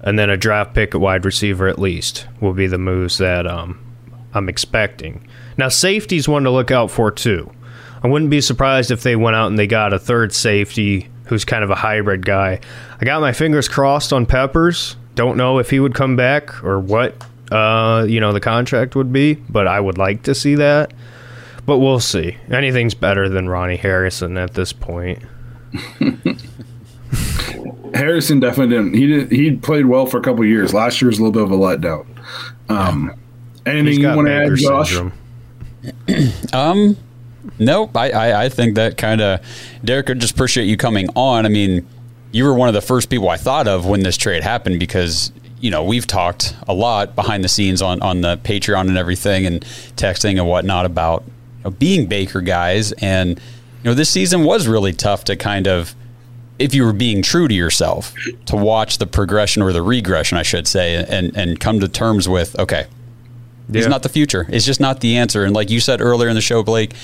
[0.00, 3.46] and then a draft pick at wide receiver at least will be the moves that
[3.46, 3.84] um,
[4.32, 5.26] I'm expecting.
[5.56, 7.50] Now, safety's one to look out for too.
[8.02, 11.44] I wouldn't be surprised if they went out and they got a third safety who's
[11.44, 12.60] kind of a hybrid guy.
[13.00, 14.96] I got my fingers crossed on Peppers.
[15.16, 19.12] Don't know if he would come back or what uh, you know the contract would
[19.12, 20.92] be, but I would like to see that.
[21.64, 22.36] But we'll see.
[22.50, 25.22] Anything's better than Ronnie Harrison at this point.
[27.94, 28.94] Harrison definitely didn't.
[28.94, 29.32] He did.
[29.32, 30.72] He played well for a couple years.
[30.72, 32.06] Last year was a little bit of a letdown.
[32.68, 33.12] Um,
[33.64, 34.96] anything you want to add, Josh?
[36.52, 36.96] um,
[37.58, 37.96] nope.
[37.96, 39.40] I, I, I think that kind of
[39.84, 40.10] Derek.
[40.10, 41.46] I just appreciate you coming on.
[41.46, 41.86] I mean,
[42.32, 45.32] you were one of the first people I thought of when this trade happened because
[45.66, 49.46] you know we've talked a lot behind the scenes on on the Patreon and everything
[49.46, 49.62] and
[49.96, 52.92] texting and whatnot about you know, being Baker guys.
[52.92, 55.96] And you know this season was really tough to kind of
[56.60, 58.14] if you were being true to yourself
[58.44, 62.28] to watch the progression or the regression I should say and and come to terms
[62.28, 62.86] with okay
[63.68, 63.78] yeah.
[63.80, 64.46] he's not the future.
[64.48, 65.44] It's just not the answer.
[65.44, 66.94] And like you said earlier in the show Blake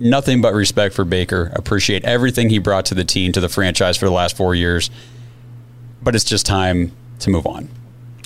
[0.00, 1.52] nothing but respect for Baker.
[1.54, 4.90] Appreciate everything he brought to the team to the franchise for the last 4 years.
[6.02, 6.90] But it's just time
[7.22, 7.68] to move on.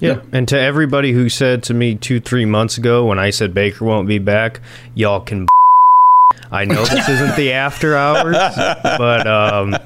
[0.00, 0.20] Yeah.
[0.32, 3.84] And to everybody who said to me two, three months ago when I said Baker
[3.84, 4.60] won't be back,
[4.94, 5.46] y'all can.
[6.50, 8.36] I know this isn't the after hours,
[8.82, 9.76] but um,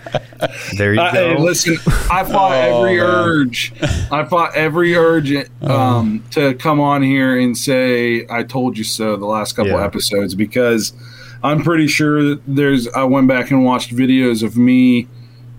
[0.77, 1.37] there you uh, go.
[1.37, 1.79] Hey, listen,
[2.11, 3.07] I fought oh, every man.
[3.07, 3.73] urge.
[4.11, 5.73] I fought every urge uh-huh.
[5.73, 9.85] um, to come on here and say "I told you so" the last couple yeah.
[9.85, 10.93] episodes because
[11.43, 12.89] I'm pretty sure there's.
[12.89, 15.07] I went back and watched videos of me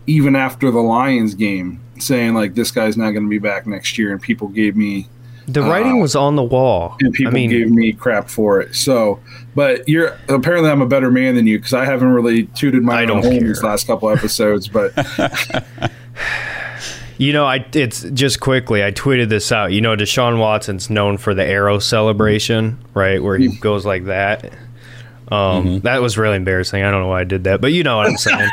[0.07, 3.97] even after the Lions game saying like this guy's not going to be back next
[3.97, 5.07] year, and people gave me
[5.47, 8.61] the writing uh, was on the wall, and people I mean, gave me crap for
[8.61, 8.75] it.
[8.75, 9.19] So,
[9.55, 13.01] but you're apparently I'm a better man than you because I haven't really tooted my
[13.01, 14.93] I own horn these last couple episodes, but.
[17.17, 18.83] You know, I it's just quickly.
[18.83, 19.71] I tweeted this out.
[19.71, 23.59] You know, Deshaun Watson's known for the arrow celebration, right, where he mm.
[23.61, 24.51] goes like that.
[25.31, 25.79] Um, mm-hmm.
[25.79, 26.83] That was really embarrassing.
[26.83, 28.41] I don't know why I did that, but you know what I'm saying.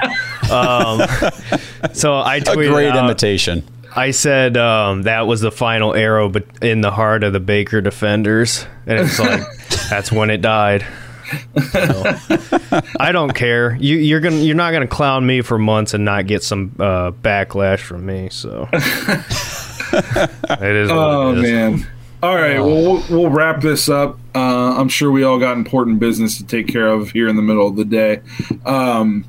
[0.50, 1.00] um,
[1.92, 3.64] so I tweeted a great out, imitation.
[3.94, 7.80] I said um, that was the final arrow, but in the heart of the Baker
[7.80, 9.42] defenders, and it's like
[9.90, 10.86] that's when it died.
[11.72, 11.82] So,
[13.00, 13.76] I don't care.
[13.76, 17.10] You, are gonna you're not gonna clown me for months and not get some uh,
[17.10, 18.28] backlash from me.
[18.30, 18.78] So it
[20.76, 20.90] is.
[20.92, 21.42] oh it is.
[21.42, 21.86] man.
[22.20, 24.18] All right, well, well, we'll wrap this up.
[24.34, 27.42] Uh, I'm sure we all got important business to take care of here in the
[27.42, 28.20] middle of the day.
[28.66, 29.24] Um,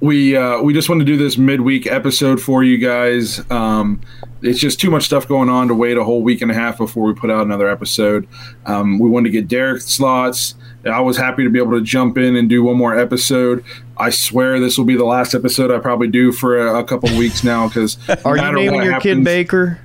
[0.00, 3.48] we uh, we just want to do this midweek episode for you guys.
[3.50, 4.00] Um,
[4.42, 6.78] it's just too much stuff going on to wait a whole week and a half
[6.78, 8.28] before we put out another episode.
[8.66, 10.54] Um, we wanted to get Derek slots.
[10.84, 13.64] I was happy to be able to jump in and do one more episode.
[13.96, 17.08] I swear this will be the last episode I probably do for a, a couple
[17.18, 19.80] weeks now because are you naming your happens, kid Baker?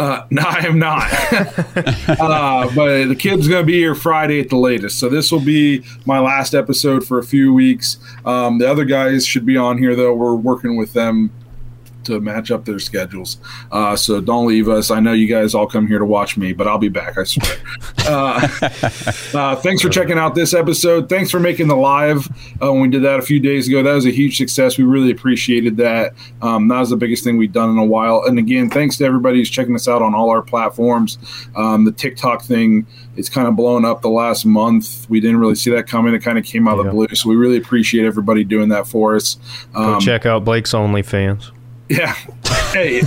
[0.00, 1.12] Uh, no, I am not.
[2.08, 4.98] uh, but the kid's going to be here Friday at the latest.
[4.98, 7.98] So this will be my last episode for a few weeks.
[8.24, 10.14] Um, the other guys should be on here, though.
[10.14, 11.30] We're working with them
[12.10, 13.38] to match up their schedules.
[13.72, 14.90] Uh, so don't leave us.
[14.90, 17.18] I know you guys all come here to watch me, but I'll be back.
[17.18, 17.56] I swear.
[18.06, 18.48] uh,
[19.34, 21.08] uh, thanks for checking out this episode.
[21.08, 22.28] Thanks for making the live
[22.62, 23.82] uh, when we did that a few days ago.
[23.82, 24.78] That was a huge success.
[24.78, 26.14] We really appreciated that.
[26.42, 28.24] Um, that was the biggest thing we've done in a while.
[28.24, 31.18] And again, thanks to everybody who's checking us out on all our platforms.
[31.56, 32.86] Um, the TikTok thing
[33.16, 35.08] it's kind of blown up the last month.
[35.10, 36.14] We didn't really see that coming.
[36.14, 36.80] It kind of came out yeah.
[36.80, 37.08] of the blue.
[37.14, 39.36] So we really appreciate everybody doing that for us.
[39.74, 41.50] Um, Go check out Blake's OnlyFans.
[41.90, 42.14] Yeah.
[42.72, 43.02] Hey,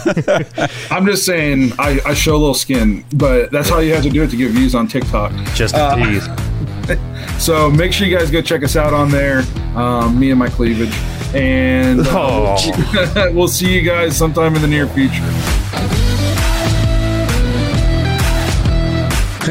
[0.91, 4.09] I'm just saying I, I, show a little skin, but that's how you have to
[4.09, 5.31] do it to get views on TikTok.
[5.55, 7.41] Just a uh, tease.
[7.43, 9.43] so make sure you guys go check us out on there.
[9.75, 10.93] Um, me and my cleavage.
[11.33, 13.31] And uh, oh.
[13.33, 16.02] we'll see you guys sometime in the near future.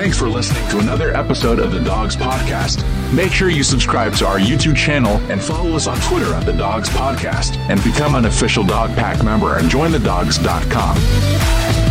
[0.02, 2.82] Thanks for listening to another episode of the Dawgs Podcast.
[3.14, 6.52] Make sure you subscribe to our YouTube channel and follow us on Twitter at the
[6.52, 11.81] Dawgs Podcast and become an official Dawg Pack member at jointhedawgs.com.